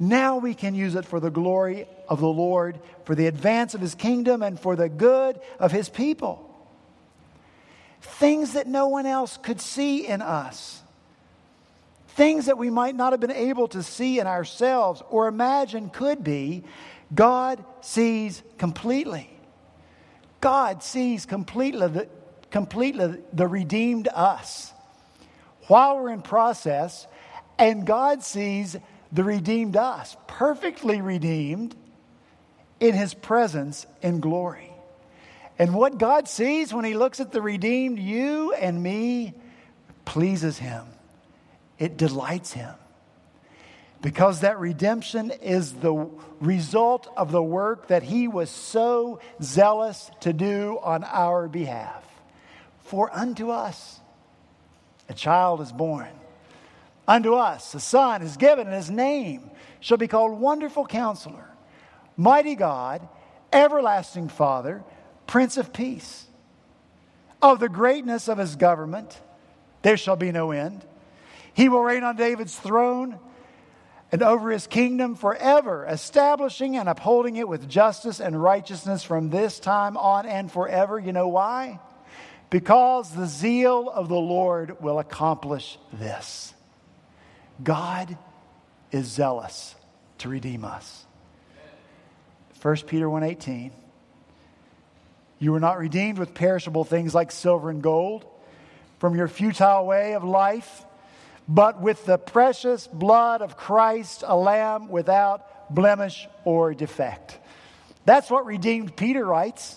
Now 0.00 0.38
we 0.38 0.54
can 0.54 0.74
use 0.74 0.96
it 0.96 1.04
for 1.04 1.20
the 1.20 1.30
glory 1.30 1.86
of 2.08 2.18
the 2.18 2.26
Lord, 2.26 2.80
for 3.04 3.14
the 3.14 3.28
advance 3.28 3.74
of 3.76 3.80
His 3.80 3.94
kingdom, 3.94 4.42
and 4.42 4.58
for 4.58 4.74
the 4.74 4.88
good 4.88 5.38
of 5.60 5.70
His 5.70 5.88
people. 5.88 6.48
Things 8.00 8.52
that 8.54 8.66
no 8.66 8.88
one 8.88 9.06
else 9.06 9.36
could 9.36 9.60
see 9.60 10.06
in 10.06 10.22
us 10.22 10.80
things 12.20 12.46
that 12.46 12.58
we 12.58 12.68
might 12.68 12.94
not 12.94 13.14
have 13.14 13.20
been 13.20 13.30
able 13.30 13.66
to 13.68 13.82
see 13.82 14.18
in 14.18 14.26
ourselves 14.26 15.02
or 15.08 15.26
imagine 15.26 15.88
could 15.88 16.22
be, 16.22 16.62
God 17.14 17.64
sees 17.80 18.42
completely. 18.58 19.30
God 20.40 20.82
sees 20.82 21.24
completely 21.24 21.88
the, 21.88 22.08
completely 22.50 23.22
the 23.32 23.46
redeemed 23.46 24.08
us 24.08 24.72
while 25.66 25.96
we're 25.96 26.10
in 26.10 26.20
process, 26.20 27.06
and 27.58 27.86
God 27.86 28.22
sees 28.22 28.76
the 29.12 29.24
redeemed 29.24 29.76
us, 29.76 30.16
perfectly 30.26 31.00
redeemed 31.00 31.74
in 32.80 32.94
his 32.94 33.14
presence 33.14 33.86
in 34.02 34.20
glory. 34.20 34.69
And 35.60 35.74
what 35.74 35.98
God 35.98 36.26
sees 36.26 36.72
when 36.72 36.86
he 36.86 36.94
looks 36.94 37.20
at 37.20 37.32
the 37.32 37.42
redeemed 37.42 37.98
you 37.98 38.54
and 38.54 38.82
me 38.82 39.34
pleases 40.06 40.56
him, 40.56 40.86
it 41.78 41.98
delights 41.98 42.54
him. 42.54 42.74
Because 44.00 44.40
that 44.40 44.58
redemption 44.58 45.30
is 45.30 45.74
the 45.74 46.08
result 46.40 47.12
of 47.14 47.30
the 47.30 47.42
work 47.42 47.88
that 47.88 48.02
he 48.02 48.26
was 48.26 48.48
so 48.48 49.20
zealous 49.42 50.10
to 50.20 50.32
do 50.32 50.78
on 50.82 51.04
our 51.04 51.46
behalf. 51.46 52.08
For 52.84 53.14
unto 53.14 53.50
us 53.50 54.00
a 55.10 55.12
child 55.12 55.60
is 55.60 55.72
born, 55.72 56.08
unto 57.06 57.34
us 57.34 57.74
a 57.74 57.80
son 57.80 58.22
is 58.22 58.38
given, 58.38 58.66
and 58.66 58.74
his 58.76 58.90
name 58.90 59.50
shall 59.80 59.98
be 59.98 60.08
called 60.08 60.40
Wonderful 60.40 60.86
Counselor, 60.86 61.50
Mighty 62.16 62.54
God, 62.54 63.06
Everlasting 63.52 64.30
Father, 64.30 64.82
Prince 65.30 65.56
of 65.56 65.72
Peace. 65.72 66.26
Of 67.40 67.60
the 67.60 67.68
greatness 67.68 68.28
of 68.28 68.36
his 68.36 68.56
government, 68.56 69.16
there 69.82 69.96
shall 69.96 70.16
be 70.16 70.32
no 70.32 70.50
end. 70.50 70.84
He 71.54 71.68
will 71.68 71.82
reign 71.82 72.02
on 72.02 72.16
David's 72.16 72.58
throne 72.58 73.16
and 74.10 74.24
over 74.24 74.50
his 74.50 74.66
kingdom 74.66 75.14
forever, 75.14 75.86
establishing 75.88 76.76
and 76.76 76.88
upholding 76.88 77.36
it 77.36 77.46
with 77.46 77.68
justice 77.68 78.18
and 78.18 78.42
righteousness 78.42 79.04
from 79.04 79.30
this 79.30 79.60
time 79.60 79.96
on 79.96 80.26
and 80.26 80.50
forever. 80.50 80.98
You 80.98 81.12
know 81.12 81.28
why? 81.28 81.78
Because 82.50 83.14
the 83.14 83.26
zeal 83.26 83.88
of 83.88 84.08
the 84.08 84.16
Lord 84.16 84.82
will 84.82 84.98
accomplish 84.98 85.78
this. 85.92 86.54
God 87.62 88.18
is 88.90 89.06
zealous 89.06 89.76
to 90.18 90.28
redeem 90.28 90.64
us. 90.64 91.06
1 92.60 92.76
Peter 92.88 93.08
1:18 93.08 93.70
You 95.40 95.50
were 95.50 95.60
not 95.60 95.78
redeemed 95.78 96.18
with 96.18 96.34
perishable 96.34 96.84
things 96.84 97.14
like 97.14 97.32
silver 97.32 97.68
and 97.70 97.82
gold 97.82 98.24
from 99.00 99.16
your 99.16 99.26
futile 99.26 99.86
way 99.86 100.14
of 100.14 100.22
life 100.22 100.84
but 101.50 101.80
with 101.80 102.06
the 102.06 102.16
precious 102.16 102.86
blood 102.86 103.42
of 103.42 103.56
Christ, 103.56 104.22
a 104.24 104.36
lamb 104.36 104.88
without 104.88 105.74
blemish 105.74 106.28
or 106.44 106.74
defect. 106.74 107.40
That's 108.04 108.30
what 108.30 108.46
redeemed 108.46 108.96
Peter 108.96 109.24
writes. 109.24 109.76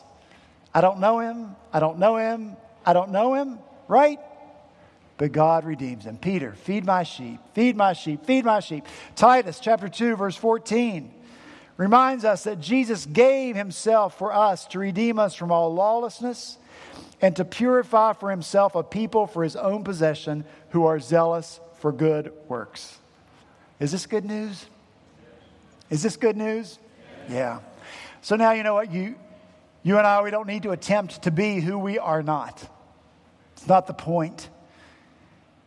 I 0.71 0.81
don't 0.81 0.99
know 0.99 1.19
him, 1.19 1.55
I 1.73 1.79
don't 1.79 1.97
know 1.97 2.17
him, 2.17 2.55
I 2.85 2.93
don't 2.93 3.09
know 3.09 3.33
him, 3.33 3.57
right? 3.87 4.19
But 5.17 5.31
God 5.31 5.65
redeems 5.65 6.05
him. 6.05 6.17
Peter, 6.17 6.53
feed 6.53 6.85
my 6.85 7.01
sheep, 7.01 7.39
feed 7.53 7.75
my 7.75 7.93
sheep, 7.93 8.23
feed 8.23 8.45
my 8.45 8.59
sheep. 8.59 8.85
Titus 9.15 9.59
chapter 9.59 9.89
2, 9.89 10.15
verse 10.15 10.35
14 10.35 11.11
reminds 11.77 12.25
us 12.25 12.43
that 12.43 12.59
Jesus 12.59 13.05
gave 13.05 13.55
himself 13.55 14.17
for 14.17 14.33
us 14.33 14.65
to 14.67 14.79
redeem 14.79 15.19
us 15.19 15.35
from 15.35 15.51
all 15.51 15.73
lawlessness 15.73 16.57
and 17.21 17.35
to 17.35 17.45
purify 17.45 18.13
for 18.13 18.29
himself 18.29 18.75
a 18.75 18.83
people 18.83 19.27
for 19.27 19.43
his 19.43 19.55
own 19.55 19.83
possession 19.83 20.45
who 20.69 20.85
are 20.85 20.99
zealous 20.99 21.59
for 21.79 21.91
good 21.91 22.31
works. 22.47 22.97
Is 23.79 23.91
this 23.91 24.05
good 24.05 24.25
news? 24.25 24.65
Is 25.89 26.03
this 26.03 26.17
good 26.17 26.37
news? 26.37 26.79
Yeah. 27.29 27.59
So 28.21 28.35
now 28.35 28.51
you 28.51 28.63
know 28.63 28.73
what 28.73 28.91
you 28.91 29.15
you 29.83 29.97
and 29.97 30.07
I 30.07 30.21
we 30.21 30.31
don't 30.31 30.47
need 30.47 30.63
to 30.63 30.71
attempt 30.71 31.23
to 31.23 31.31
be 31.31 31.59
who 31.59 31.77
we 31.77 31.99
are 31.99 32.23
not. 32.23 32.67
It's 33.53 33.67
not 33.67 33.87
the 33.87 33.93
point. 33.93 34.49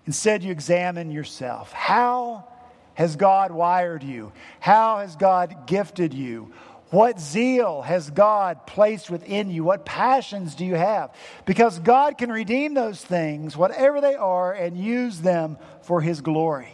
Instead 0.07 0.43
you 0.43 0.53
examine 0.53 1.11
yourself. 1.11 1.73
How 1.73 2.49
has 2.97 3.15
God 3.17 3.53
wired 3.53 4.03
you? 4.03 4.33
How 4.59 4.99
has 4.99 5.17
God 5.17 5.67
gifted 5.67 6.13
you? 6.13 6.53
What 6.91 7.21
zeal 7.21 7.83
has 7.83 8.11
God 8.11 8.67
placed 8.67 9.11
within 9.11 9.51
you? 9.51 9.65
What 9.65 9.85
passions 9.85 10.55
do 10.55 10.65
you 10.65 10.77
have? 10.77 11.15
Because 11.45 11.79
God 11.79 12.17
can 12.17 12.33
redeem 12.33 12.73
those 12.73 13.05
things, 13.05 13.55
whatever 13.57 14.01
they 14.01 14.15
are, 14.15 14.53
and 14.53 14.79
use 14.79 15.21
them 15.21 15.59
for 15.83 16.01
His 16.01 16.23
glory. 16.23 16.73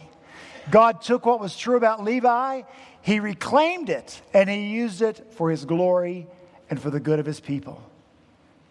God 0.71 1.01
took 1.01 1.25
what 1.25 1.41
was 1.41 1.57
true 1.57 1.75
about 1.75 2.03
Levi, 2.03 2.61
He 3.01 3.19
reclaimed 3.19 3.89
it, 3.89 4.21
and 4.33 4.49
He 4.49 4.67
used 4.67 5.01
it 5.01 5.33
for 5.33 5.51
His 5.51 5.65
glory 5.65 6.27
and 6.69 6.81
for 6.81 6.89
the 6.89 7.01
good 7.01 7.19
of 7.19 7.25
His 7.25 7.41
people. 7.41 7.83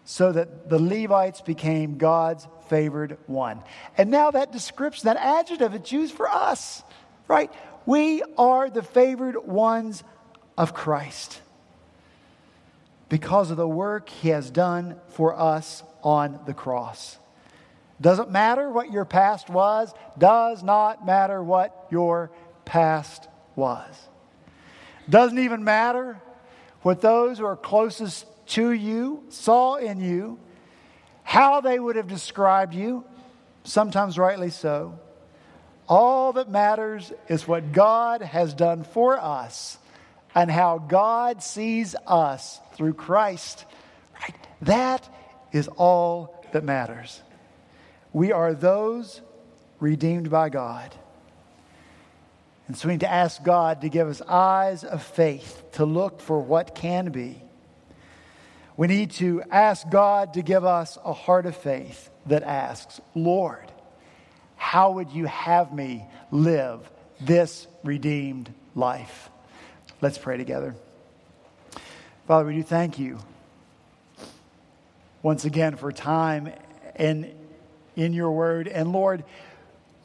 So 0.05 0.31
that 0.31 0.69
the 0.69 0.79
Levites 0.79 1.41
became 1.41 1.97
God's 1.97 2.47
favored 2.67 3.17
one. 3.27 3.61
And 3.95 4.09
now 4.09 4.31
that 4.31 4.51
description, 4.51 5.05
that 5.05 5.17
adjective, 5.17 5.75
it's 5.75 5.91
used 5.91 6.15
for 6.15 6.27
us, 6.27 6.83
right? 7.33 7.51
We 7.87 8.21
are 8.37 8.69
the 8.69 8.83
favored 8.83 9.47
ones 9.47 10.03
of 10.55 10.73
Christ 10.73 11.41
because 13.09 13.49
of 13.49 13.57
the 13.57 13.67
work 13.67 14.07
he 14.07 14.29
has 14.29 14.51
done 14.51 14.99
for 15.09 15.37
us 15.37 15.81
on 16.03 16.39
the 16.45 16.53
cross. 16.53 17.17
Doesn't 17.99 18.29
matter 18.29 18.69
what 18.69 18.91
your 18.91 19.05
past 19.05 19.49
was, 19.49 19.93
does 20.17 20.61
not 20.61 21.05
matter 21.07 21.41
what 21.41 21.87
your 21.89 22.31
past 22.65 23.27
was. 23.55 24.07
Doesn't 25.09 25.39
even 25.39 25.63
matter 25.63 26.21
what 26.83 27.01
those 27.01 27.39
who 27.39 27.45
are 27.45 27.55
closest 27.55 28.27
to 28.49 28.71
you 28.71 29.23
saw 29.29 29.75
in 29.75 29.99
you, 29.99 30.37
how 31.23 31.61
they 31.61 31.79
would 31.79 31.95
have 31.95 32.07
described 32.07 32.75
you, 32.75 33.03
sometimes 33.63 34.19
rightly 34.19 34.51
so. 34.51 34.99
All 35.87 36.33
that 36.33 36.49
matters 36.49 37.11
is 37.27 37.47
what 37.47 37.71
God 37.71 38.21
has 38.21 38.53
done 38.53 38.83
for 38.83 39.17
us 39.19 39.77
and 40.35 40.49
how 40.49 40.77
God 40.79 41.43
sees 41.43 41.95
us 42.07 42.59
through 42.73 42.93
Christ. 42.93 43.65
Right? 44.21 44.35
That 44.61 45.07
is 45.51 45.67
all 45.67 46.45
that 46.51 46.63
matters. 46.63 47.21
We 48.13 48.31
are 48.31 48.53
those 48.53 49.21
redeemed 49.79 50.29
by 50.29 50.49
God. 50.49 50.93
And 52.67 52.77
so 52.77 52.87
we 52.87 52.93
need 52.93 53.01
to 53.01 53.11
ask 53.11 53.43
God 53.43 53.81
to 53.81 53.89
give 53.89 54.07
us 54.07 54.21
eyes 54.21 54.83
of 54.83 55.03
faith 55.03 55.63
to 55.73 55.85
look 55.85 56.21
for 56.21 56.39
what 56.39 56.73
can 56.73 57.11
be. 57.11 57.41
We 58.77 58.87
need 58.87 59.11
to 59.11 59.43
ask 59.51 59.87
God 59.89 60.33
to 60.35 60.41
give 60.41 60.65
us 60.65 60.97
a 61.03 61.13
heart 61.13 61.45
of 61.45 61.55
faith 61.55 62.09
that 62.25 62.41
asks, 62.43 63.01
Lord, 63.13 63.71
how 64.63 64.91
would 64.91 65.11
you 65.11 65.25
have 65.25 65.73
me 65.73 66.05
live 66.31 66.89
this 67.19 67.67
redeemed 67.83 68.51
life? 68.75 69.29
Let's 70.01 70.17
pray 70.17 70.37
together. 70.37 70.73
Father, 72.27 72.45
we 72.45 72.55
do 72.55 72.63
thank 72.63 72.97
you 72.97 73.19
once 75.21 75.43
again 75.43 75.75
for 75.75 75.91
time 75.91 76.49
and 76.95 77.35
in 77.97 78.13
your 78.13 78.31
word. 78.31 78.69
And 78.69 78.93
Lord, 78.93 79.25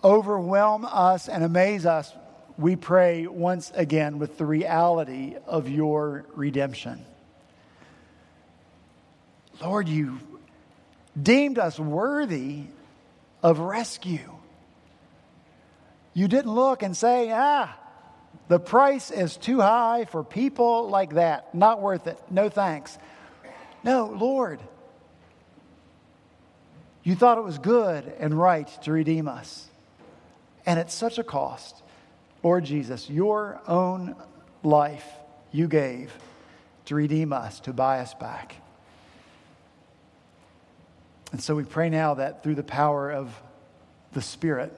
overwhelm 0.03 0.85
us 0.85 1.29
and 1.29 1.45
amaze 1.45 1.87
us, 1.87 2.13
we 2.59 2.75
pray 2.75 3.29
once 3.29 3.71
again 3.77 4.19
with 4.19 4.39
the 4.39 4.45
reality 4.45 5.37
of 5.47 5.69
your 5.69 6.27
redemption. 6.35 7.07
Lord, 9.63 9.89
you 9.89 10.19
deemed 11.21 11.61
us 11.61 11.79
worthy 11.79 12.65
of 13.41 13.61
rescue. 13.61 14.38
You 16.15 16.29
didn't 16.29 16.53
look 16.53 16.83
and 16.83 16.97
say, 16.97 17.31
ah, 17.33 17.77
the 18.49 18.59
price 18.59 19.11
is 19.11 19.37
too 19.37 19.61
high 19.61 20.07
for 20.07 20.25
people 20.25 20.89
like 20.89 21.15
that. 21.15 21.55
Not 21.55 21.81
worth 21.81 22.07
it. 22.07 22.19
No 22.31 22.49
thanks. 22.49 22.99
No, 23.85 24.07
Lord, 24.07 24.61
you 27.03 27.15
thought 27.15 27.39
it 27.39 27.45
was 27.45 27.59
good 27.59 28.13
and 28.19 28.35
right 28.35 28.67
to 28.83 28.93
redeem 28.93 29.29
us. 29.29 29.69
And 30.67 30.79
at 30.79 30.91
such 30.91 31.19
a 31.19 31.25
cost, 31.25 31.83
Lord 32.43 32.65
Jesus, 32.65 33.09
your 33.09 33.61
own 33.67 34.15
life 34.63 35.07
you 35.53 35.69
gave 35.69 36.13
to 36.87 36.95
redeem 36.95 37.33
us, 37.33 37.61
to 37.61 37.73
buy 37.73 38.01
us 38.01 38.15
back. 38.15 38.57
And 41.33 41.43
so 41.43 41.55
we 41.55 41.65
pray 41.65 41.91
now 41.91 42.15
that 42.15 42.43
through 42.43 42.55
the 42.55 42.63
power 42.63 43.11
of 43.11 43.35
the 44.13 44.23
Spirit, 44.23 44.73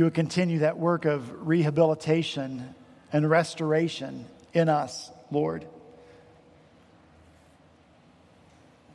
you 0.00 0.04
would 0.04 0.14
continue 0.14 0.60
that 0.60 0.78
work 0.78 1.04
of 1.04 1.46
rehabilitation 1.46 2.74
and 3.12 3.28
restoration 3.28 4.24
in 4.54 4.70
us, 4.70 5.10
Lord. 5.30 5.66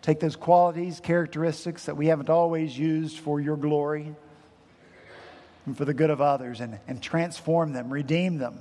Take 0.01 0.19
those 0.19 0.35
qualities, 0.35 0.99
characteristics 0.99 1.85
that 1.85 1.95
we 1.95 2.07
haven't 2.07 2.31
always 2.31 2.75
used 2.75 3.19
for 3.19 3.39
your 3.39 3.55
glory, 3.55 4.15
and 5.67 5.77
for 5.77 5.85
the 5.85 5.93
good 5.93 6.09
of 6.09 6.21
others 6.21 6.59
and, 6.59 6.79
and 6.87 6.99
transform 7.03 7.71
them, 7.71 7.93
redeem 7.93 8.39
them 8.39 8.57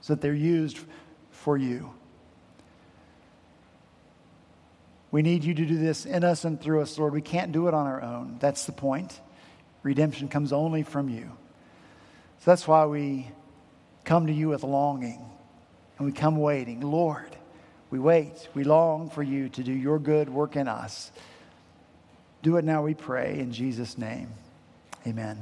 so 0.00 0.14
that 0.14 0.20
they're 0.20 0.34
used 0.34 0.76
for 1.30 1.56
you. 1.56 1.92
We 5.12 5.22
need 5.22 5.44
you 5.44 5.54
to 5.54 5.64
do 5.64 5.76
this 5.76 6.04
in 6.04 6.24
us 6.24 6.44
and 6.44 6.60
through 6.60 6.82
us, 6.82 6.98
Lord. 6.98 7.12
We 7.12 7.22
can't 7.22 7.52
do 7.52 7.68
it 7.68 7.74
on 7.74 7.86
our 7.86 8.02
own. 8.02 8.38
That's 8.40 8.64
the 8.64 8.72
point. 8.72 9.20
Redemption 9.82 10.28
comes 10.28 10.52
only 10.52 10.82
from 10.82 11.08
you. 11.08 11.30
So 12.40 12.50
that's 12.50 12.66
why 12.66 12.86
we 12.86 13.30
come 14.04 14.26
to 14.26 14.32
you 14.32 14.48
with 14.48 14.62
longing 14.62 15.24
and 15.98 16.06
we 16.06 16.12
come 16.12 16.36
waiting. 16.36 16.80
Lord, 16.80 17.36
we 17.90 17.98
wait. 17.98 18.48
We 18.54 18.64
long 18.64 19.10
for 19.10 19.22
you 19.22 19.48
to 19.50 19.62
do 19.62 19.72
your 19.72 19.98
good 19.98 20.28
work 20.28 20.56
in 20.56 20.68
us. 20.68 21.10
Do 22.42 22.56
it 22.56 22.64
now, 22.64 22.82
we 22.82 22.94
pray, 22.94 23.38
in 23.40 23.52
Jesus' 23.52 23.98
name. 23.98 24.28
Amen. 25.06 25.38